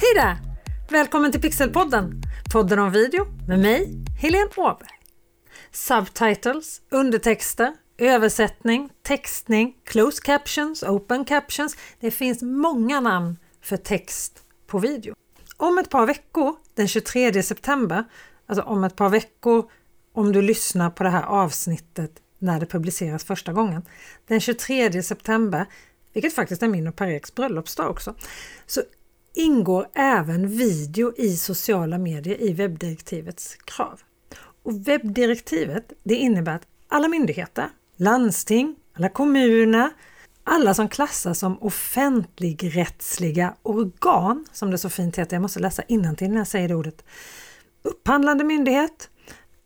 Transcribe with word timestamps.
Hej 0.00 0.14
där! 0.14 0.36
Välkommen 0.90 1.32
till 1.32 1.40
Pixelpodden, 1.40 2.22
podden 2.52 2.78
om 2.78 2.90
video 2.90 3.26
med 3.48 3.58
mig, 3.58 4.04
Helene 4.20 4.50
Åberg. 4.56 4.88
Subtitles, 5.72 6.82
undertexter, 6.90 7.74
översättning, 7.98 8.90
textning, 9.02 9.74
closed 9.84 10.24
captions, 10.24 10.82
open 10.82 11.24
captions. 11.24 11.76
Det 12.00 12.10
finns 12.10 12.42
många 12.42 13.00
namn 13.00 13.36
för 13.62 13.76
text 13.76 14.42
på 14.66 14.78
video. 14.78 15.14
Om 15.56 15.78
ett 15.78 15.90
par 15.90 16.06
veckor, 16.06 16.56
den 16.74 16.88
23 16.88 17.42
september, 17.42 18.04
alltså 18.46 18.62
om 18.62 18.84
ett 18.84 18.96
par 18.96 19.08
veckor 19.08 19.70
om 20.12 20.32
du 20.32 20.42
lyssnar 20.42 20.90
på 20.90 21.02
det 21.02 21.10
här 21.10 21.24
avsnittet 21.24 22.12
när 22.38 22.60
det 22.60 22.66
publiceras 22.66 23.24
första 23.24 23.52
gången, 23.52 23.82
den 24.26 24.40
23 24.40 25.02
september, 25.02 25.66
vilket 26.12 26.34
faktiskt 26.34 26.62
är 26.62 26.68
min 26.68 26.86
och 26.86 26.96
Per-Eriks 26.96 27.34
bröllopsdag 27.34 27.90
också, 27.90 28.14
så 28.66 28.82
ingår 29.34 29.86
även 29.94 30.48
video 30.48 31.12
i 31.16 31.36
sociala 31.36 31.98
medier 31.98 32.42
i 32.42 32.52
webbdirektivets 32.52 33.56
krav. 33.64 34.00
Och 34.62 34.88
webbdirektivet 34.88 35.92
det 36.02 36.14
innebär 36.14 36.54
att 36.54 36.66
alla 36.88 37.08
myndigheter, 37.08 37.68
landsting, 37.96 38.76
alla 38.96 39.08
kommuner, 39.08 39.90
alla 40.44 40.74
som 40.74 40.88
klassas 40.88 41.38
som 41.38 41.62
offentligrättsliga 41.62 43.54
organ, 43.62 44.46
som 44.52 44.70
det 44.70 44.78
så 44.78 44.88
fint 44.90 45.18
heter, 45.18 45.36
jag 45.36 45.42
måste 45.42 45.60
läsa 45.60 45.82
innantill 45.82 46.30
när 46.30 46.38
jag 46.38 46.46
säger 46.46 46.68
det 46.68 46.74
ordet, 46.74 47.04
upphandlande 47.82 48.44
myndighet, 48.44 49.10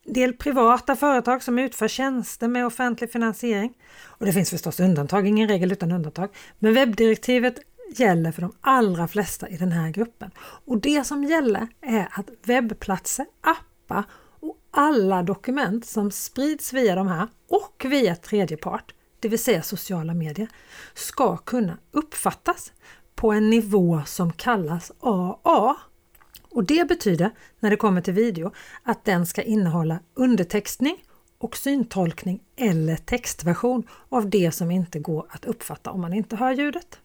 del 0.04 0.32
privata 0.32 0.96
företag 0.96 1.42
som 1.42 1.58
utför 1.58 1.88
tjänster 1.88 2.48
med 2.48 2.66
offentlig 2.66 3.12
finansiering. 3.12 3.72
Och 4.04 4.26
det 4.26 4.32
finns 4.32 4.50
förstås 4.50 4.80
undantag, 4.80 5.28
ingen 5.28 5.48
regel 5.48 5.72
utan 5.72 5.92
undantag. 5.92 6.28
Men 6.58 6.74
webbdirektivet 6.74 7.54
gäller 8.00 8.32
för 8.32 8.42
de 8.42 8.52
allra 8.60 9.08
flesta 9.08 9.48
i 9.48 9.56
den 9.56 9.72
här 9.72 9.90
gruppen. 9.90 10.30
Och 10.38 10.80
det 10.80 11.06
som 11.06 11.24
gäller 11.24 11.68
är 11.80 12.08
att 12.12 12.30
webbplatser, 12.44 13.26
appar 13.40 14.04
och 14.40 14.58
alla 14.70 15.22
dokument 15.22 15.86
som 15.86 16.10
sprids 16.10 16.72
via 16.72 16.94
de 16.94 17.08
här 17.08 17.28
och 17.48 17.84
via 17.84 18.16
tredje 18.16 18.56
part, 18.56 18.94
det 19.20 19.28
vill 19.28 19.38
säga 19.38 19.62
sociala 19.62 20.14
medier, 20.14 20.48
ska 20.94 21.36
kunna 21.36 21.78
uppfattas 21.90 22.72
på 23.14 23.32
en 23.32 23.50
nivå 23.50 24.02
som 24.06 24.32
kallas 24.32 24.92
AA. 25.00 25.76
Och 26.50 26.64
det 26.64 26.88
betyder, 26.88 27.30
när 27.60 27.70
det 27.70 27.76
kommer 27.76 28.00
till 28.00 28.14
video, 28.14 28.52
att 28.82 29.04
den 29.04 29.26
ska 29.26 29.42
innehålla 29.42 29.98
undertextning 30.14 31.04
och 31.38 31.56
syntolkning 31.56 32.42
eller 32.56 32.96
textversion 32.96 33.88
av 34.08 34.30
det 34.30 34.52
som 34.52 34.70
inte 34.70 34.98
går 34.98 35.26
att 35.30 35.44
uppfatta 35.44 35.90
om 35.90 36.00
man 36.00 36.12
inte 36.12 36.36
hör 36.36 36.52
ljudet. 36.52 36.98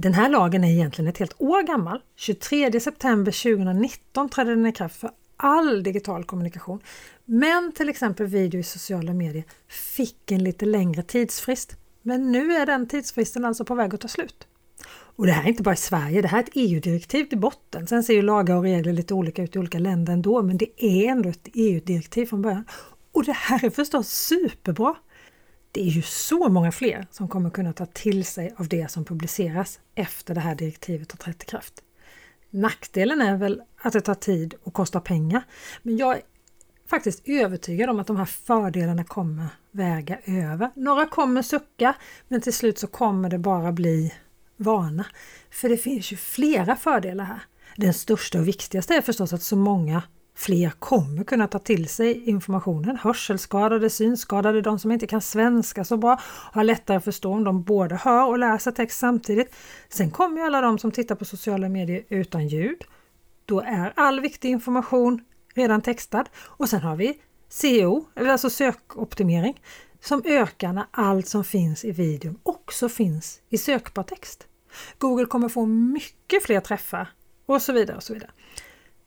Den 0.00 0.14
här 0.14 0.28
lagen 0.28 0.64
är 0.64 0.68
egentligen 0.68 1.08
ett 1.08 1.18
helt 1.18 1.34
år 1.38 1.62
gammal. 1.62 2.00
23 2.16 2.80
september 2.80 3.32
2019 3.32 4.28
trädde 4.28 4.50
den 4.50 4.66
i 4.66 4.72
kraft 4.72 4.96
för 4.96 5.10
all 5.36 5.82
digital 5.82 6.24
kommunikation. 6.24 6.80
Men 7.24 7.72
till 7.72 7.88
exempel 7.88 8.26
video 8.26 8.60
i 8.60 8.62
sociala 8.62 9.14
medier 9.14 9.44
fick 9.68 10.30
en 10.30 10.44
lite 10.44 10.66
längre 10.66 11.02
tidsfrist. 11.02 11.76
Men 12.02 12.32
nu 12.32 12.52
är 12.52 12.66
den 12.66 12.88
tidsfristen 12.88 13.44
alltså 13.44 13.64
på 13.64 13.74
väg 13.74 13.94
att 13.94 14.00
ta 14.00 14.08
slut. 14.08 14.46
Och 14.90 15.26
det 15.26 15.32
här 15.32 15.44
är 15.44 15.48
inte 15.48 15.62
bara 15.62 15.74
i 15.74 15.76
Sverige, 15.76 16.22
det 16.22 16.28
här 16.28 16.38
är 16.38 16.42
ett 16.42 16.50
EU-direktiv 16.52 17.24
till 17.24 17.38
botten. 17.38 17.86
Sen 17.86 18.02
ser 18.02 18.14
ju 18.14 18.22
lagar 18.22 18.56
och 18.56 18.62
regler 18.62 18.92
lite 18.92 19.14
olika 19.14 19.42
ut 19.42 19.56
i 19.56 19.58
olika 19.58 19.78
länder 19.78 20.12
ändå, 20.12 20.42
men 20.42 20.58
det 20.58 20.84
är 20.84 21.10
ändå 21.10 21.28
ett 21.28 21.48
EU-direktiv 21.54 22.26
från 22.26 22.42
början. 22.42 22.64
Och 23.12 23.24
det 23.24 23.32
här 23.32 23.64
är 23.64 23.70
förstås 23.70 24.08
superbra! 24.08 24.94
Det 25.72 25.80
är 25.80 25.90
ju 25.90 26.02
så 26.02 26.48
många 26.48 26.72
fler 26.72 27.06
som 27.10 27.28
kommer 27.28 27.50
kunna 27.50 27.72
ta 27.72 27.86
till 27.86 28.24
sig 28.24 28.54
av 28.56 28.68
det 28.68 28.90
som 28.90 29.04
publiceras 29.04 29.80
efter 29.94 30.34
det 30.34 30.40
här 30.40 30.54
direktivet 30.54 31.12
har 31.12 31.16
trätt 31.16 31.42
i 31.42 31.46
kraft. 31.46 31.82
Nackdelen 32.50 33.20
är 33.20 33.36
väl 33.36 33.62
att 33.82 33.92
det 33.92 34.00
tar 34.00 34.14
tid 34.14 34.54
och 34.62 34.72
kostar 34.74 35.00
pengar, 35.00 35.42
men 35.82 35.96
jag 35.96 36.16
är 36.16 36.22
faktiskt 36.86 37.28
övertygad 37.28 37.90
om 37.90 38.00
att 38.00 38.06
de 38.06 38.16
här 38.16 38.24
fördelarna 38.24 39.04
kommer 39.04 39.46
väga 39.70 40.18
över. 40.24 40.70
Några 40.74 41.06
kommer 41.06 41.42
sucka, 41.42 41.94
men 42.28 42.40
till 42.40 42.52
slut 42.52 42.78
så 42.78 42.86
kommer 42.86 43.30
det 43.30 43.38
bara 43.38 43.72
bli 43.72 44.14
vana. 44.56 45.06
För 45.50 45.68
det 45.68 45.76
finns 45.76 46.12
ju 46.12 46.16
flera 46.16 46.76
fördelar 46.76 47.24
här. 47.24 47.40
Den 47.76 47.94
största 47.94 48.38
och 48.38 48.48
viktigaste 48.48 48.94
är 48.94 49.00
förstås 49.00 49.32
att 49.32 49.42
så 49.42 49.56
många 49.56 50.02
fler 50.38 50.70
kommer 50.70 51.24
kunna 51.24 51.48
ta 51.48 51.58
till 51.58 51.88
sig 51.88 52.28
informationen. 52.28 52.96
Hörselskadade, 52.96 53.90
synskadade, 53.90 54.62
de 54.62 54.78
som 54.78 54.92
inte 54.92 55.06
kan 55.06 55.20
svenska 55.20 55.84
så 55.84 55.96
bra 55.96 56.20
har 56.52 56.64
lättare 56.64 56.96
att 56.96 57.04
förstå 57.04 57.32
om 57.32 57.44
de 57.44 57.62
både 57.62 57.96
hör 57.96 58.26
och 58.26 58.38
läser 58.38 58.70
text 58.70 58.98
samtidigt. 58.98 59.54
Sen 59.88 60.10
kommer 60.10 60.36
ju 60.36 60.42
alla 60.42 60.60
de 60.60 60.78
som 60.78 60.90
tittar 60.90 61.14
på 61.14 61.24
sociala 61.24 61.68
medier 61.68 62.04
utan 62.08 62.48
ljud. 62.48 62.84
Då 63.44 63.60
är 63.60 63.92
all 63.96 64.20
viktig 64.20 64.50
information 64.50 65.24
redan 65.54 65.82
textad 65.82 66.24
och 66.38 66.68
sen 66.68 66.80
har 66.80 66.96
vi 66.96 67.18
SEO, 67.48 68.04
alltså 68.14 68.50
sökoptimering, 68.50 69.62
som 70.00 70.22
ökar 70.24 70.72
när 70.72 70.86
allt 70.90 71.28
som 71.28 71.44
finns 71.44 71.84
i 71.84 71.90
videon 71.90 72.38
också 72.42 72.88
finns 72.88 73.40
i 73.48 73.58
sökbar 73.58 74.02
text. 74.02 74.46
Google 74.98 75.26
kommer 75.26 75.48
få 75.48 75.66
mycket 75.66 76.42
fler 76.42 76.60
träffar 76.60 77.08
och 77.46 77.62
så 77.62 77.72
vidare 77.72 77.96
och 77.96 78.02
så 78.02 78.14
vidare. 78.14 78.30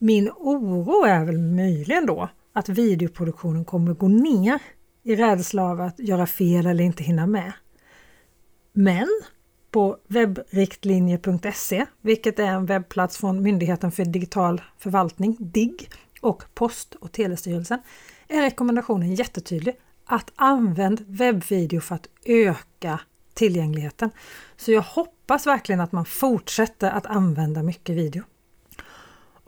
Min 0.03 0.29
oro 0.29 1.05
är 1.05 1.25
väl 1.25 1.37
möjligen 1.37 2.05
då 2.05 2.29
att 2.53 2.69
videoproduktionen 2.69 3.65
kommer 3.65 3.93
gå 3.93 4.07
ner 4.07 4.59
i 5.03 5.15
rädsla 5.15 5.63
av 5.63 5.81
att 5.81 5.99
göra 5.99 6.27
fel 6.27 6.65
eller 6.65 6.83
inte 6.83 7.03
hinna 7.03 7.27
med. 7.27 7.53
Men 8.73 9.07
på 9.71 9.97
webbriktlinje.se, 10.07 11.85
vilket 12.01 12.39
är 12.39 12.45
en 12.45 12.65
webbplats 12.65 13.17
från 13.17 13.41
Myndigheten 13.41 13.91
för 13.91 14.05
digital 14.05 14.61
förvaltning, 14.77 15.37
DIGG, 15.39 15.89
och 16.21 16.43
Post 16.53 16.95
och 16.95 17.11
telestyrelsen, 17.11 17.79
är 18.27 18.41
rekommendationen 18.41 19.15
jättetydlig 19.15 19.75
att 20.05 20.31
använd 20.35 21.05
webbvideo 21.07 21.81
för 21.81 21.95
att 21.95 22.07
öka 22.25 22.99
tillgängligheten. 23.33 24.09
Så 24.57 24.71
jag 24.71 24.81
hoppas 24.81 25.47
verkligen 25.47 25.81
att 25.81 25.91
man 25.91 26.05
fortsätter 26.05 26.91
att 26.91 27.05
använda 27.05 27.63
mycket 27.63 27.95
video. 27.95 28.23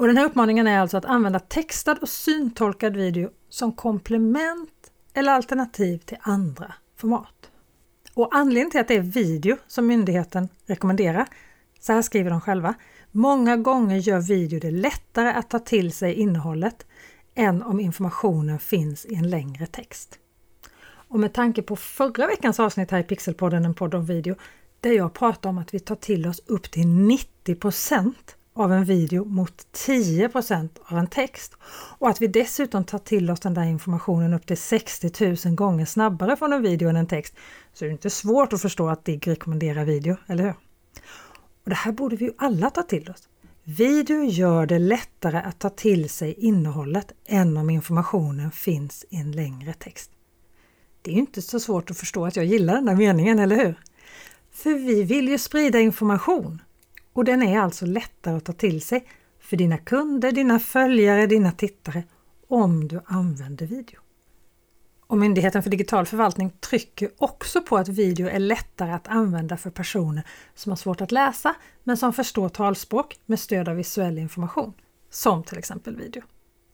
Och 0.04 0.08
den 0.08 0.18
här 0.18 0.26
uppmaningen 0.26 0.68
är 0.68 0.80
alltså 0.80 0.98
att 0.98 1.06
använda 1.06 1.40
textad 1.40 1.98
och 2.02 2.10
syntolkad 2.10 2.96
video 2.96 3.30
som 3.50 3.72
komplement 3.72 4.92
eller 5.14 5.32
alternativ 5.32 5.98
till 5.98 6.18
andra 6.22 6.74
format. 6.98 7.52
Och 8.14 8.36
anledningen 8.36 8.72
till 8.72 8.80
att 8.80 8.88
det 8.88 8.96
är 8.96 9.02
video 9.02 9.58
som 9.68 9.88
myndigheten 9.88 10.50
rekommenderar, 10.66 11.28
så 11.80 11.94
här 11.94 12.02
skriver 12.02 12.30
de 12.30 12.42
själva, 12.42 12.74
många 13.12 13.58
gånger 13.58 13.98
gör 13.98 14.20
video 14.20 14.60
det 14.60 14.72
lättare 14.72 15.30
att 15.30 15.50
ta 15.50 15.60
till 15.60 15.92
sig 15.92 16.14
innehållet 16.14 16.86
än 17.36 17.64
om 17.64 17.80
informationen 17.80 18.60
finns 18.60 19.06
i 19.06 19.16
en 19.16 19.30
längre 19.30 19.66
text. 19.66 20.20
Och 20.86 21.20
med 21.20 21.34
tanke 21.34 21.62
på 21.62 21.76
förra 21.76 22.28
veckans 22.28 22.60
avsnitt 22.60 22.92
här 22.92 23.00
i 23.00 23.04
Pixelpodden, 23.04 23.66
en 23.66 23.74
podd 23.74 23.96
om 23.96 24.06
video, 24.06 24.36
där 24.80 24.92
jag 24.92 25.14
pratar 25.14 25.50
om 25.50 25.58
att 25.58 25.74
vi 25.74 25.80
tar 25.80 25.96
till 25.96 26.28
oss 26.28 26.42
upp 26.46 26.72
till 26.72 26.88
90 26.88 27.56
av 28.54 28.74
en 28.74 28.86
video 28.86 29.26
mot 29.26 29.68
10% 29.74 30.70
av 30.86 30.98
en 30.98 31.08
text 31.08 31.54
och 31.98 32.10
att 32.10 32.22
vi 32.22 32.28
dessutom 32.28 32.84
tar 32.84 33.00
till 33.00 33.32
oss 33.32 33.40
den 33.40 33.54
där 33.54 33.64
informationen 33.64 34.34
upp 34.34 34.46
till 34.46 34.58
60 34.58 35.46
000 35.46 35.56
gånger 35.56 35.86
snabbare 35.86 36.36
från 36.36 36.54
en 36.54 36.62
video 36.62 36.90
än 36.90 36.96
en 36.96 37.08
text 37.08 37.36
så 37.74 37.86
är 37.86 37.90
det 37.90 37.94
inte 37.94 38.10
svårt 38.10 38.54
att 38.54 38.62
förstå 38.62 38.90
att 38.90 39.06
DIGG 39.06 39.28
rekommenderar 39.28 39.86
video, 39.86 40.18
eller 40.28 40.44
hur? 40.44 40.56
Och 41.64 41.70
Det 41.70 41.76
här 41.76 41.92
borde 41.92 42.16
vi 42.16 42.26
ju 42.26 42.32
alla 42.38 42.70
ta 42.70 42.84
till 42.84 43.10
oss. 43.10 43.30
Video 43.64 44.24
gör 44.24 44.66
det 44.66 44.80
lättare 44.80 45.38
att 45.38 45.60
ta 45.60 45.70
till 45.70 46.10
sig 46.10 46.34
innehållet 46.34 47.12
än 47.26 47.58
om 47.58 47.70
informationen 47.70 48.52
finns 48.52 49.06
i 49.10 49.16
en 49.16 49.32
längre 49.32 49.74
text. 49.74 50.12
Det 51.02 51.12
är 51.12 51.16
inte 51.16 51.42
så 51.42 51.60
svårt 51.60 51.92
att 51.92 51.98
förstå 51.98 52.26
att 52.26 52.36
jag 52.36 52.46
gillar 52.46 52.74
den 52.74 52.86
där 52.86 52.96
meningen, 52.96 53.40
eller 53.40 53.56
hur? 53.56 53.80
För 54.52 54.74
vi 54.74 55.04
vill 55.04 55.30
ju 55.30 55.38
sprida 55.38 55.80
information 55.80 56.62
och 57.14 57.26
den 57.26 57.44
är 57.44 57.60
alltså 57.60 57.86
lättare 57.86 58.36
att 58.36 58.46
ta 58.46 58.54
till 58.54 58.82
sig 58.82 59.08
för 59.40 59.58
dina 59.58 59.78
kunder, 59.78 60.32
dina 60.32 60.60
följare, 60.60 61.28
dina 61.28 61.52
tittare 61.52 62.04
om 62.48 62.88
du 62.88 63.02
använder 63.06 63.66
video. 63.66 64.00
Och 65.08 65.18
Myndigheten 65.18 65.64
för 65.64 65.70
digital 65.70 66.06
förvaltning 66.06 66.50
trycker 66.60 67.10
också 67.18 67.62
på 67.62 67.78
att 67.78 67.88
video 67.88 68.28
är 68.28 68.40
lättare 68.40 68.92
att 68.92 69.08
använda 69.08 69.58
för 69.58 69.70
personer 69.70 70.24
som 70.56 70.72
har 70.72 70.78
svårt 70.78 71.02
att 71.02 71.12
läsa 71.12 71.56
men 71.84 71.98
som 71.98 72.14
förstår 72.14 72.50
talspråk 72.50 73.20
med 73.26 73.40
stöd 73.40 73.70
av 73.70 73.76
visuell 73.76 74.18
information, 74.18 74.74
som 75.10 75.44
till 75.44 75.58
exempel 75.58 75.96
video. 75.96 76.22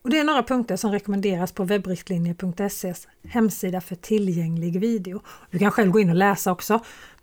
Och 0.01 0.09
Det 0.09 0.19
är 0.19 0.24
några 0.24 0.44
punkter 0.44 0.75
som 0.75 0.92
rekommenderas 0.92 1.51
på 1.51 1.63
webbriktlinjer.ses 1.63 3.07
hemsida 3.24 3.81
för 3.81 3.95
tillgänglig 3.95 4.80
video. 4.80 5.21
Du 5.51 5.59
kan 5.59 5.71
själv 5.71 5.92
gå 5.92 6.00
in 6.00 6.09
och 6.09 6.15
läsa 6.15 6.51
också 6.51 6.80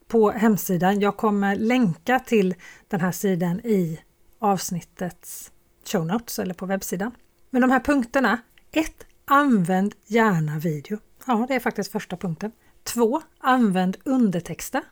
på 0.09 0.31
hemsidan. 0.31 1.01
Jag 1.01 1.17
kommer 1.17 1.57
länka 1.57 2.19
till 2.19 2.55
den 2.89 3.01
här 3.01 3.13
sidan 3.13 3.61
i 3.61 4.01
avsnittets 4.39 5.53
show 5.85 6.07
notes 6.07 6.39
eller 6.39 6.55
på 6.55 6.67
webbsidan. 6.67 7.11
Men 7.51 7.63
de 7.63 7.71
här 7.71 7.81
punkterna 7.81 8.39
1. 8.73 9.07
Använd 9.25 9.95
gärna 10.07 10.59
video. 10.59 10.99
Ja, 11.27 11.45
det 11.49 11.55
är 11.55 11.61
faktiskt 11.61 11.93
första 11.93 12.17
punkten. 12.17 12.53
2. 12.85 13.23
Använd 13.39 13.97
undertexter. 14.05 14.83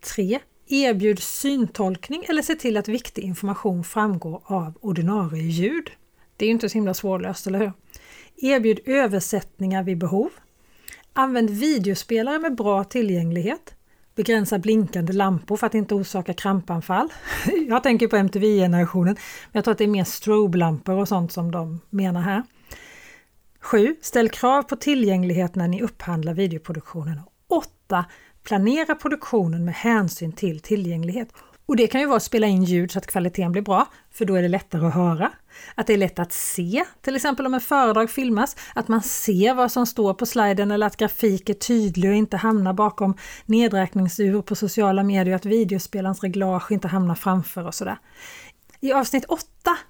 3. 0.00 0.38
Erbjud 0.66 1.18
syntolkning 1.18 2.24
eller 2.28 2.42
se 2.42 2.54
till 2.54 2.76
att 2.76 2.88
viktig 2.88 3.22
information 3.22 3.84
framgår 3.84 4.42
av 4.44 4.78
ordinarie 4.80 5.42
ljud. 5.42 5.90
Det 6.36 6.44
är 6.44 6.46
ju 6.46 6.52
inte 6.52 6.68
så 6.68 6.74
himla 6.74 6.94
svårlöst, 6.94 7.46
eller 7.46 7.58
hur? 7.58 7.72
Erbjud 8.36 8.80
översättningar 8.86 9.82
vid 9.82 9.98
behov. 9.98 10.30
Använd 11.12 11.50
videospelare 11.50 12.38
med 12.38 12.54
bra 12.54 12.84
tillgänglighet. 12.84 13.74
Begränsa 14.14 14.58
blinkande 14.58 15.12
lampor 15.12 15.56
för 15.56 15.66
att 15.66 15.74
inte 15.74 15.94
orsaka 15.94 16.34
krampanfall. 16.34 17.08
Jag 17.68 17.82
tänker 17.82 18.08
på 18.08 18.16
MTV-generationen, 18.16 19.14
men 19.14 19.52
jag 19.52 19.64
tror 19.64 19.72
att 19.72 19.78
det 19.78 19.84
är 19.84 19.88
mer 19.88 20.04
strobelampor 20.04 20.94
och 20.94 21.08
sånt 21.08 21.32
som 21.32 21.50
de 21.50 21.80
menar 21.90 22.20
här. 22.20 22.42
7. 23.60 23.96
Ställ 24.02 24.28
krav 24.28 24.62
på 24.62 24.76
tillgänglighet 24.76 25.54
när 25.54 25.68
ni 25.68 25.82
upphandlar 25.82 26.34
videoproduktionen. 26.34 27.20
8. 27.48 28.04
Planera 28.42 28.94
produktionen 28.94 29.64
med 29.64 29.74
hänsyn 29.74 30.32
till 30.32 30.60
tillgänglighet. 30.60 31.28
Och 31.66 31.76
det 31.76 31.86
kan 31.86 32.00
ju 32.00 32.06
vara 32.06 32.16
att 32.16 32.22
spela 32.22 32.46
in 32.46 32.64
ljud 32.64 32.90
så 32.90 32.98
att 32.98 33.06
kvaliteten 33.06 33.52
blir 33.52 33.62
bra, 33.62 33.86
för 34.10 34.24
då 34.24 34.34
är 34.34 34.42
det 34.42 34.48
lättare 34.48 34.86
att 34.86 34.94
höra. 34.94 35.32
Att 35.74 35.86
det 35.86 35.92
är 35.92 35.98
lätt 35.98 36.18
att 36.18 36.32
se, 36.32 36.84
till 37.00 37.16
exempel 37.16 37.46
om 37.46 37.54
en 37.54 37.60
föredrag 37.60 38.10
filmas, 38.10 38.56
att 38.74 38.88
man 38.88 39.02
ser 39.02 39.54
vad 39.54 39.72
som 39.72 39.86
står 39.86 40.14
på 40.14 40.26
sliden 40.26 40.70
eller 40.70 40.86
att 40.86 40.96
grafik 40.96 41.48
är 41.48 41.54
tydlig 41.54 42.10
och 42.10 42.16
inte 42.16 42.36
hamnar 42.36 42.72
bakom 42.72 43.16
nedräkningsur 43.46 44.42
på 44.42 44.54
sociala 44.54 45.02
medier, 45.02 45.34
att 45.34 45.44
videospelarens 45.44 46.22
reglage 46.22 46.72
inte 46.72 46.88
hamnar 46.88 47.14
framför 47.14 47.66
och 47.66 47.74
sådär. 47.74 47.98
I 48.80 48.92
avsnitt 48.92 49.24
8, 49.24 49.44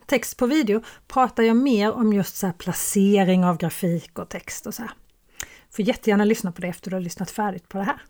text 0.06 0.36
på 0.36 0.46
video, 0.46 0.82
pratar 1.08 1.42
jag 1.42 1.56
mer 1.56 1.92
om 1.92 2.12
just 2.12 2.36
så 2.36 2.52
placering 2.52 3.44
av 3.44 3.56
grafik 3.56 4.18
och 4.18 4.28
text 4.28 4.66
och 4.66 4.74
så 4.74 4.82
här. 4.82 4.90
Får 5.70 5.84
jättegärna 5.84 6.24
lyssna 6.24 6.52
på 6.52 6.60
det 6.60 6.68
efter 6.68 6.90
du 6.90 6.96
har 6.96 7.00
lyssnat 7.00 7.30
färdigt 7.30 7.68
på 7.68 7.78
det 7.78 7.84
här. 7.84 8.02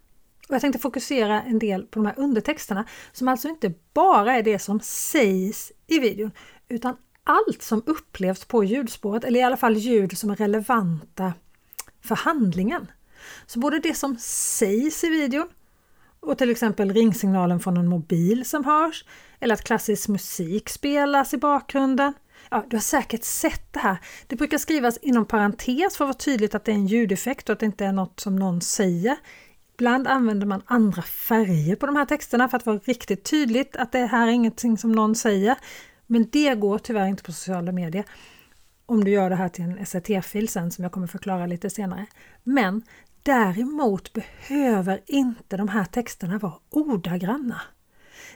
Och 0.49 0.55
jag 0.55 0.61
tänkte 0.61 0.79
fokusera 0.79 1.43
en 1.43 1.59
del 1.59 1.83
på 1.83 1.99
de 1.99 2.07
här 2.07 2.19
undertexterna 2.19 2.85
som 3.13 3.29
alltså 3.29 3.49
inte 3.49 3.73
bara 3.95 4.33
är 4.33 4.43
det 4.43 4.59
som 4.59 4.81
sägs 4.81 5.73
i 5.87 5.99
videon 5.99 6.31
utan 6.69 6.97
allt 7.25 7.63
som 7.63 7.83
upplevs 7.87 8.45
på 8.45 8.65
ljudspåret 8.65 9.25
eller 9.25 9.41
i 9.41 9.43
alla 9.43 9.57
fall 9.57 9.77
ljud 9.77 10.19
som 10.19 10.31
är 10.31 10.37
relevanta 10.37 11.33
för 12.03 12.15
handlingen. 12.15 12.87
Så 13.47 13.59
både 13.59 13.79
det 13.79 13.95
som 13.95 14.17
sägs 14.19 15.05
i 15.05 15.09
videon 15.09 15.49
och 16.21 16.39
till 16.39 16.51
exempel 16.51 16.93
ringsignalen 16.93 17.61
från 17.61 17.77
en 17.77 17.89
mobil 17.89 18.45
som 18.45 18.65
hörs 18.65 19.05
eller 19.41 19.55
att 19.55 19.65
klassisk 19.65 20.09
musik 20.09 20.69
spelas 20.69 21.35
i 21.35 21.39
bakgrunden. 21.39 22.13
Ja, 22.51 22.65
du 22.69 22.77
har 22.77 22.83
säkert 22.83 23.25
sett 23.25 23.73
det 23.73 23.79
här. 23.79 23.97
Det 24.27 24.37
brukar 24.37 24.59
skrivas 24.59 24.97
inom 24.97 25.27
parentes 25.27 25.97
för 25.97 26.05
att 26.05 26.09
vara 26.09 26.19
tydligt 26.19 26.55
att 26.55 26.65
det 26.65 26.73
är 26.73 26.77
en 26.77 26.87
ljudeffekt 26.87 27.49
och 27.49 27.53
att 27.53 27.61
det 27.61 27.67
inte 27.67 27.85
är 27.85 27.93
något 27.93 28.21
som 28.21 28.37
någon 28.37 28.61
säger. 28.61 29.17
Ibland 29.75 30.07
använder 30.09 30.47
man 30.47 30.63
andra 30.67 31.03
färger 31.03 31.77
på 31.77 31.87
de 31.87 31.97
här 31.97 32.05
texterna 32.05 32.49
för 32.49 32.57
att 32.57 32.67
vara 32.67 32.79
riktigt 32.79 33.25
tydligt 33.25 33.77
att 33.77 33.93
det 33.93 34.07
här 34.07 34.27
är 34.27 34.31
ingenting 34.31 34.79
som 34.79 34.93
någon 34.93 35.15
säger. 35.15 35.57
Men 36.07 36.29
det 36.33 36.55
går 36.55 36.79
tyvärr 36.79 37.07
inte 37.07 37.23
på 37.23 37.33
sociala 37.33 37.73
medier. 37.73 38.05
Om 38.87 39.05
du 39.05 39.11
gör 39.11 39.31
det 39.31 39.37
här 39.37 39.49
till 39.49 39.65
en 39.65 39.87
SRT-fil 39.87 40.49
sen 40.49 40.71
som 40.71 40.85
jag 40.85 40.93
kommer 40.93 41.07
förklara 41.07 41.47
lite 41.47 41.71
senare. 41.71 42.07
Men 42.43 42.83
däremot 43.23 44.13
behöver 44.13 45.01
inte 45.07 45.57
de 45.57 45.69
här 45.69 45.85
texterna 45.85 46.39
vara 46.39 46.55
ordagranna. 46.71 47.61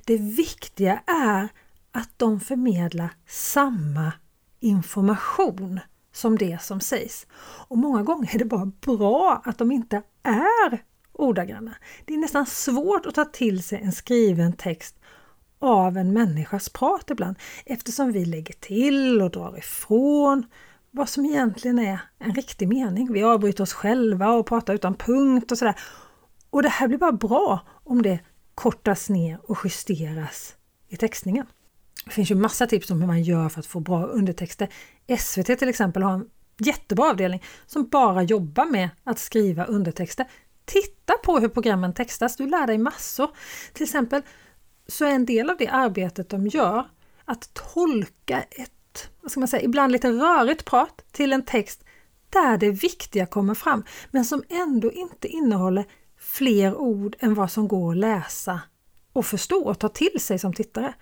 Det 0.04 0.16
viktiga 0.16 1.02
är 1.06 1.48
att 1.92 2.10
de 2.16 2.40
förmedlar 2.40 3.10
samma 3.26 4.12
information 4.60 5.80
som 6.12 6.38
det 6.38 6.62
som 6.62 6.80
sägs. 6.80 7.26
Och 7.68 7.78
många 7.78 8.02
gånger 8.02 8.34
är 8.34 8.38
det 8.38 8.44
bara 8.44 8.72
bra 8.80 9.42
att 9.44 9.58
de 9.58 9.72
inte 9.72 10.02
är 10.22 10.87
ordagranna. 11.18 11.74
Det 12.04 12.14
är 12.14 12.18
nästan 12.18 12.46
svårt 12.46 13.06
att 13.06 13.14
ta 13.14 13.24
till 13.24 13.62
sig 13.62 13.80
en 13.82 13.92
skriven 13.92 14.52
text 14.52 14.94
av 15.58 15.96
en 15.96 16.12
människas 16.12 16.68
prat 16.68 17.10
ibland 17.10 17.36
eftersom 17.66 18.12
vi 18.12 18.24
lägger 18.24 18.54
till 18.54 19.22
och 19.22 19.30
drar 19.30 19.58
ifrån 19.58 20.46
vad 20.90 21.08
som 21.08 21.24
egentligen 21.24 21.78
är 21.78 22.00
en 22.18 22.34
riktig 22.34 22.68
mening. 22.68 23.12
Vi 23.12 23.22
avbryter 23.22 23.62
oss 23.62 23.72
själva 23.72 24.32
och 24.32 24.46
pratar 24.46 24.74
utan 24.74 24.94
punkt 24.94 25.52
och 25.52 25.58
sådär. 25.58 25.74
Och 26.50 26.62
det 26.62 26.68
här 26.68 26.88
blir 26.88 26.98
bara 26.98 27.12
bra 27.12 27.60
om 27.84 28.02
det 28.02 28.18
kortas 28.54 29.08
ner 29.08 29.38
och 29.42 29.58
justeras 29.64 30.56
i 30.88 30.96
textningen. 30.96 31.46
Det 32.04 32.10
finns 32.10 32.30
ju 32.30 32.34
massa 32.34 32.66
tips 32.66 32.90
om 32.90 33.00
hur 33.00 33.06
man 33.06 33.22
gör 33.22 33.48
för 33.48 33.60
att 33.60 33.66
få 33.66 33.80
bra 33.80 34.04
undertexter. 34.06 34.68
SVT 35.18 35.58
till 35.58 35.68
exempel 35.68 36.02
har 36.02 36.12
en 36.12 36.30
jättebra 36.58 37.10
avdelning 37.10 37.42
som 37.66 37.88
bara 37.88 38.22
jobbar 38.22 38.64
med 38.64 38.88
att 39.04 39.18
skriva 39.18 39.64
undertexter. 39.64 40.26
Titta 40.68 41.12
på 41.22 41.38
hur 41.38 41.48
programmen 41.48 41.94
textas, 41.94 42.36
du 42.36 42.46
lär 42.46 42.66
dig 42.66 42.78
massor. 42.78 43.30
Till 43.72 43.84
exempel 43.84 44.22
så 44.86 45.04
är 45.04 45.10
en 45.10 45.26
del 45.26 45.50
av 45.50 45.56
det 45.56 45.68
arbetet 45.68 46.28
de 46.28 46.46
gör 46.46 46.88
att 47.24 47.54
tolka 47.54 48.42
ett, 48.50 49.10
vad 49.20 49.30
ska 49.30 49.40
man 49.40 49.48
säga, 49.48 49.62
ibland 49.62 49.92
lite 49.92 50.10
rörigt 50.10 50.64
prat 50.64 51.04
till 51.12 51.32
en 51.32 51.44
text 51.44 51.84
där 52.30 52.56
det 52.56 52.70
viktiga 52.70 53.26
kommer 53.26 53.54
fram 53.54 53.84
men 54.10 54.24
som 54.24 54.42
ändå 54.48 54.92
inte 54.92 55.28
innehåller 55.28 55.84
fler 56.18 56.74
ord 56.74 57.16
än 57.18 57.34
vad 57.34 57.50
som 57.50 57.68
går 57.68 57.92
att 57.92 57.98
läsa 57.98 58.60
och 59.12 59.26
förstå 59.26 59.64
och 59.64 59.78
ta 59.78 59.88
till 59.88 60.20
sig 60.20 60.38
som 60.38 60.52
tittare. 60.52 60.94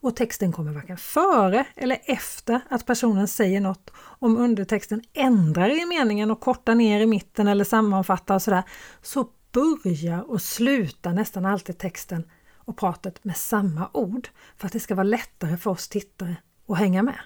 Och 0.00 0.16
texten 0.16 0.52
kommer 0.52 0.72
varken 0.72 0.96
före 0.96 1.64
eller 1.76 1.98
efter 2.04 2.60
att 2.70 2.86
personen 2.86 3.28
säger 3.28 3.60
något. 3.60 3.90
Om 3.96 4.36
undertexten 4.36 5.02
ändrar 5.12 5.70
i 5.82 5.86
meningen 5.86 6.30
och 6.30 6.40
kortar 6.40 6.74
ner 6.74 7.00
i 7.00 7.06
mitten 7.06 7.48
eller 7.48 7.64
sammanfattar 7.64 8.34
och 8.34 8.42
sådär, 8.42 8.62
så 9.02 9.28
börjar 9.52 10.30
och 10.30 10.42
slutar 10.42 11.12
nästan 11.12 11.46
alltid 11.46 11.78
texten 11.78 12.24
och 12.56 12.76
pratet 12.76 13.24
med 13.24 13.36
samma 13.36 13.90
ord 13.92 14.28
för 14.56 14.66
att 14.66 14.72
det 14.72 14.80
ska 14.80 14.94
vara 14.94 15.04
lättare 15.04 15.56
för 15.56 15.70
oss 15.70 15.88
tittare 15.88 16.36
att 16.68 16.78
hänga 16.78 17.02
med. 17.02 17.18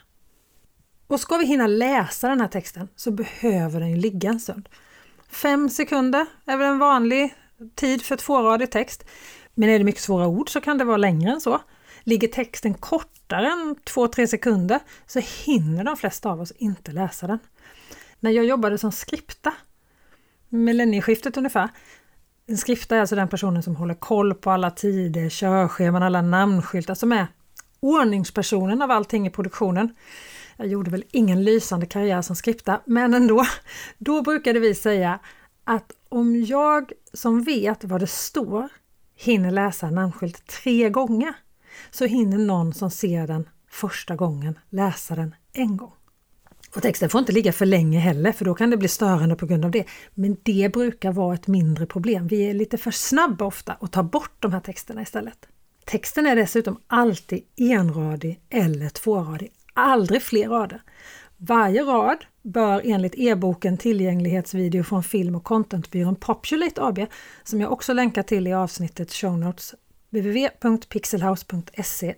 Och 1.06 1.20
ska 1.20 1.36
vi 1.36 1.46
hinna 1.46 1.66
läsa 1.66 2.28
den 2.28 2.40
här 2.40 2.48
texten 2.48 2.88
så 2.96 3.10
behöver 3.10 3.80
den 3.80 3.90
ju 3.90 3.96
ligga 3.96 4.30
en 4.30 4.40
stund. 4.40 4.68
Fem 5.28 5.68
sekunder 5.68 6.26
är 6.46 6.56
väl 6.56 6.66
en 6.66 6.78
vanlig 6.78 7.34
tid 7.74 8.02
för 8.02 8.16
tvåradig 8.16 8.70
text. 8.70 9.04
Men 9.54 9.68
är 9.68 9.78
det 9.78 9.84
mycket 9.84 10.02
svåra 10.02 10.26
ord 10.26 10.50
så 10.50 10.60
kan 10.60 10.78
det 10.78 10.84
vara 10.84 10.96
längre 10.96 11.30
än 11.30 11.40
så. 11.40 11.60
Ligger 12.04 12.28
texten 12.28 12.74
kortare 12.74 13.46
än 13.46 13.76
2-3 13.84 14.26
sekunder 14.26 14.80
så 15.06 15.20
hinner 15.44 15.84
de 15.84 15.96
flesta 15.96 16.30
av 16.30 16.40
oss 16.40 16.50
inte 16.50 16.92
läsa 16.92 17.26
den. 17.26 17.38
När 18.20 18.30
jag 18.30 18.44
jobbade 18.44 18.78
som 18.78 18.92
skripta, 18.92 19.54
millennieskiftet 20.48 21.36
ungefär, 21.36 21.68
en 22.46 22.58
skrifta 22.58 22.96
är 22.96 23.00
alltså 23.00 23.16
den 23.16 23.28
personen 23.28 23.62
som 23.62 23.76
håller 23.76 23.94
koll 23.94 24.34
på 24.34 24.50
alla 24.50 24.70
tider, 24.70 25.28
körscheman, 25.28 26.02
alla 26.02 26.22
namnskyltar, 26.22 26.94
som 26.94 27.12
är 27.12 27.26
ordningspersonen 27.80 28.82
av 28.82 28.90
allting 28.90 29.26
i 29.26 29.30
produktionen. 29.30 29.94
Jag 30.56 30.66
gjorde 30.66 30.90
väl 30.90 31.04
ingen 31.10 31.44
lysande 31.44 31.86
karriär 31.86 32.22
som 32.22 32.36
skripta, 32.36 32.80
men 32.84 33.14
ändå. 33.14 33.46
Då 33.98 34.22
brukade 34.22 34.60
vi 34.60 34.74
säga 34.74 35.18
att 35.64 35.92
om 36.08 36.44
jag 36.44 36.92
som 37.12 37.42
vet 37.42 37.84
vad 37.84 38.00
det 38.00 38.06
står 38.06 38.68
hinner 39.16 39.50
läsa 39.50 39.86
en 39.86 39.94
namnskylt 39.94 40.46
tre 40.46 40.90
gånger 40.90 41.34
så 41.90 42.04
hinner 42.04 42.38
någon 42.38 42.74
som 42.74 42.90
ser 42.90 43.26
den 43.26 43.48
första 43.70 44.16
gången 44.16 44.58
läsa 44.70 45.14
den 45.14 45.34
en 45.52 45.76
gång. 45.76 45.92
Och 46.76 46.82
texten 46.82 47.08
får 47.08 47.18
inte 47.18 47.32
ligga 47.32 47.52
för 47.52 47.66
länge 47.66 47.98
heller 47.98 48.32
för 48.32 48.44
då 48.44 48.54
kan 48.54 48.70
det 48.70 48.76
bli 48.76 48.88
störande 48.88 49.36
på 49.36 49.46
grund 49.46 49.64
av 49.64 49.70
det. 49.70 49.84
Men 50.14 50.36
det 50.42 50.72
brukar 50.72 51.12
vara 51.12 51.34
ett 51.34 51.46
mindre 51.46 51.86
problem. 51.86 52.26
Vi 52.26 52.50
är 52.50 52.54
lite 52.54 52.78
för 52.78 52.90
snabba 52.90 53.44
ofta 53.44 53.74
och 53.74 53.90
tar 53.90 54.02
bort 54.02 54.36
de 54.38 54.52
här 54.52 54.60
texterna 54.60 55.02
istället. 55.02 55.48
Texten 55.84 56.26
är 56.26 56.36
dessutom 56.36 56.80
alltid 56.86 57.42
enradig 57.56 58.40
eller 58.50 58.88
tvåradig, 58.88 59.52
aldrig 59.74 60.22
fler 60.22 60.48
rader. 60.48 60.82
Varje 61.36 61.82
rad 61.82 62.24
bör 62.42 62.82
enligt 62.84 63.14
e-boken 63.16 63.78
Tillgänglighetsvideo 63.78 64.82
från 64.82 65.02
film 65.02 65.34
och 65.34 65.44
contentbyrån 65.44 66.16
Populate 66.16 66.82
AB, 66.82 66.98
som 67.44 67.60
jag 67.60 67.72
också 67.72 67.92
länkar 67.92 68.22
till 68.22 68.46
i 68.46 68.52
avsnittet 68.52 69.12
show 69.12 69.38
notes, 69.38 69.74
www.pixelhouse.se 70.12 72.14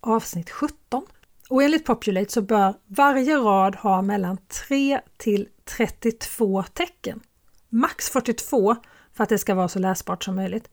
avsnitt 0.00 0.50
17. 0.50 1.06
Och 1.48 1.62
enligt 1.62 1.84
Populate 1.84 2.32
så 2.32 2.42
bör 2.42 2.74
varje 2.86 3.36
rad 3.36 3.76
ha 3.76 4.02
mellan 4.02 4.38
3 4.68 5.00
till 5.16 5.48
32 5.64 6.62
tecken. 6.62 7.20
Max 7.68 8.10
42 8.10 8.76
för 9.14 9.22
att 9.22 9.28
det 9.28 9.38
ska 9.38 9.54
vara 9.54 9.68
så 9.68 9.78
läsbart 9.78 10.24
som 10.24 10.36
möjligt. 10.36 10.70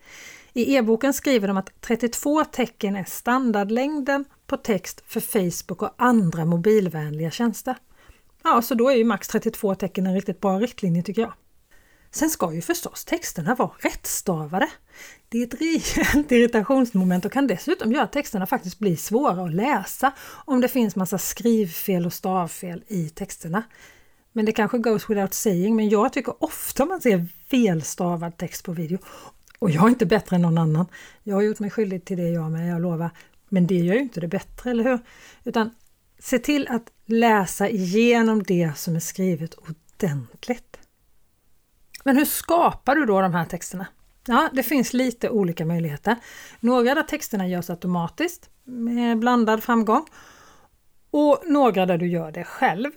I 0.54 0.76
e-boken 0.76 1.14
skriver 1.14 1.48
de 1.48 1.58
att 1.58 1.82
32 1.82 2.44
tecken 2.44 2.96
är 2.96 3.04
standardlängden 3.04 4.26
på 4.48 4.58
text 4.58 5.04
för 5.08 5.20
Facebook 5.20 5.82
och 5.82 5.94
andra 5.98 6.46
mobilvänliga 6.46 7.32
tjänster. 7.32 7.76
Ja, 8.44 8.62
så 8.62 8.76
då 8.76 8.90
är 8.90 8.96
ju 8.96 9.04
max 9.04 9.28
32 9.28 9.76
tecken 9.76 10.08
en 10.08 10.16
riktigt 10.16 10.42
bra 10.42 10.60
riktlinje 10.60 11.04
tycker 11.04 11.22
jag. 11.22 11.34
Sen 12.12 12.30
ska 12.30 12.54
ju 12.54 12.62
förstås 12.62 13.06
texterna 13.06 13.56
vara 13.56 13.72
rättstavade. 13.80 14.70
Det 15.36 15.42
är 15.42 15.48
ett 15.48 15.62
rejält 15.62 16.32
irritationsmoment 16.32 17.26
och 17.26 17.32
kan 17.32 17.48
dessutom 17.48 17.92
göra 17.92 18.04
att 18.04 18.12
texterna 18.12 18.46
faktiskt 18.46 18.80
blir 18.80 18.96
svåra 18.96 19.44
att 19.44 19.54
läsa 19.54 20.12
om 20.46 20.62
det 20.62 20.68
finns 20.68 20.96
massa 20.96 21.18
skrivfel 21.18 22.06
och 22.06 22.14
stavfel 22.14 22.84
i 22.88 23.10
texterna. 23.10 23.64
Men 24.32 24.46
det 24.46 24.52
kanske 24.52 24.78
goes 24.78 25.10
without 25.10 25.34
saying, 25.34 25.76
men 25.76 25.90
jag 25.90 26.14
tycker 26.14 26.44
ofta 26.44 26.86
man 26.86 27.02
ser 27.02 27.28
felstavad 27.50 28.38
text 28.38 28.66
på 28.66 28.72
video 28.72 28.98
Och 29.60 29.72
jag 29.72 29.84
är 29.84 29.90
inte 29.90 30.06
bättre 30.06 30.36
än 30.36 30.42
någon 30.42 30.58
annan. 30.58 30.86
Jag 31.24 31.36
har 31.36 31.42
gjort 31.42 31.60
mig 31.60 31.70
skyldig 31.70 32.06
till 32.06 32.18
det 32.18 32.30
jag 32.30 32.52
med, 32.52 32.70
jag 32.70 32.82
lovar. 32.82 33.10
Men 33.50 33.68
det 33.68 33.78
gör 33.78 33.94
ju 33.94 34.02
inte 34.02 34.20
det 34.20 34.28
bättre, 34.28 34.72
eller 34.72 34.84
hur? 34.84 35.00
Utan 35.44 35.70
se 36.20 36.40
till 36.40 36.68
att 36.68 36.92
läsa 37.06 37.70
igenom 37.70 38.44
det 38.44 38.72
som 38.76 38.96
är 38.96 39.00
skrivet 39.00 39.54
ordentligt. 39.54 40.78
Men 42.04 42.18
hur 42.18 42.26
skapar 42.26 42.96
du 42.96 43.06
då 43.06 43.22
de 43.22 43.34
här 43.34 43.46
texterna? 43.46 43.88
Ja, 44.28 44.50
det 44.54 44.64
finns 44.64 44.94
lite 44.94 45.30
olika 45.30 45.66
möjligheter. 45.66 46.16
Några 46.60 46.96
där 46.96 47.04
texterna 47.04 47.48
görs 47.48 47.70
automatiskt 47.70 48.50
med 48.64 49.20
blandad 49.20 49.64
framgång 49.64 50.06
och 51.12 51.44
några 51.46 51.86
där 51.86 51.98
du 51.98 52.08
gör 52.08 52.32
det 52.32 52.44
själv. 52.44 52.92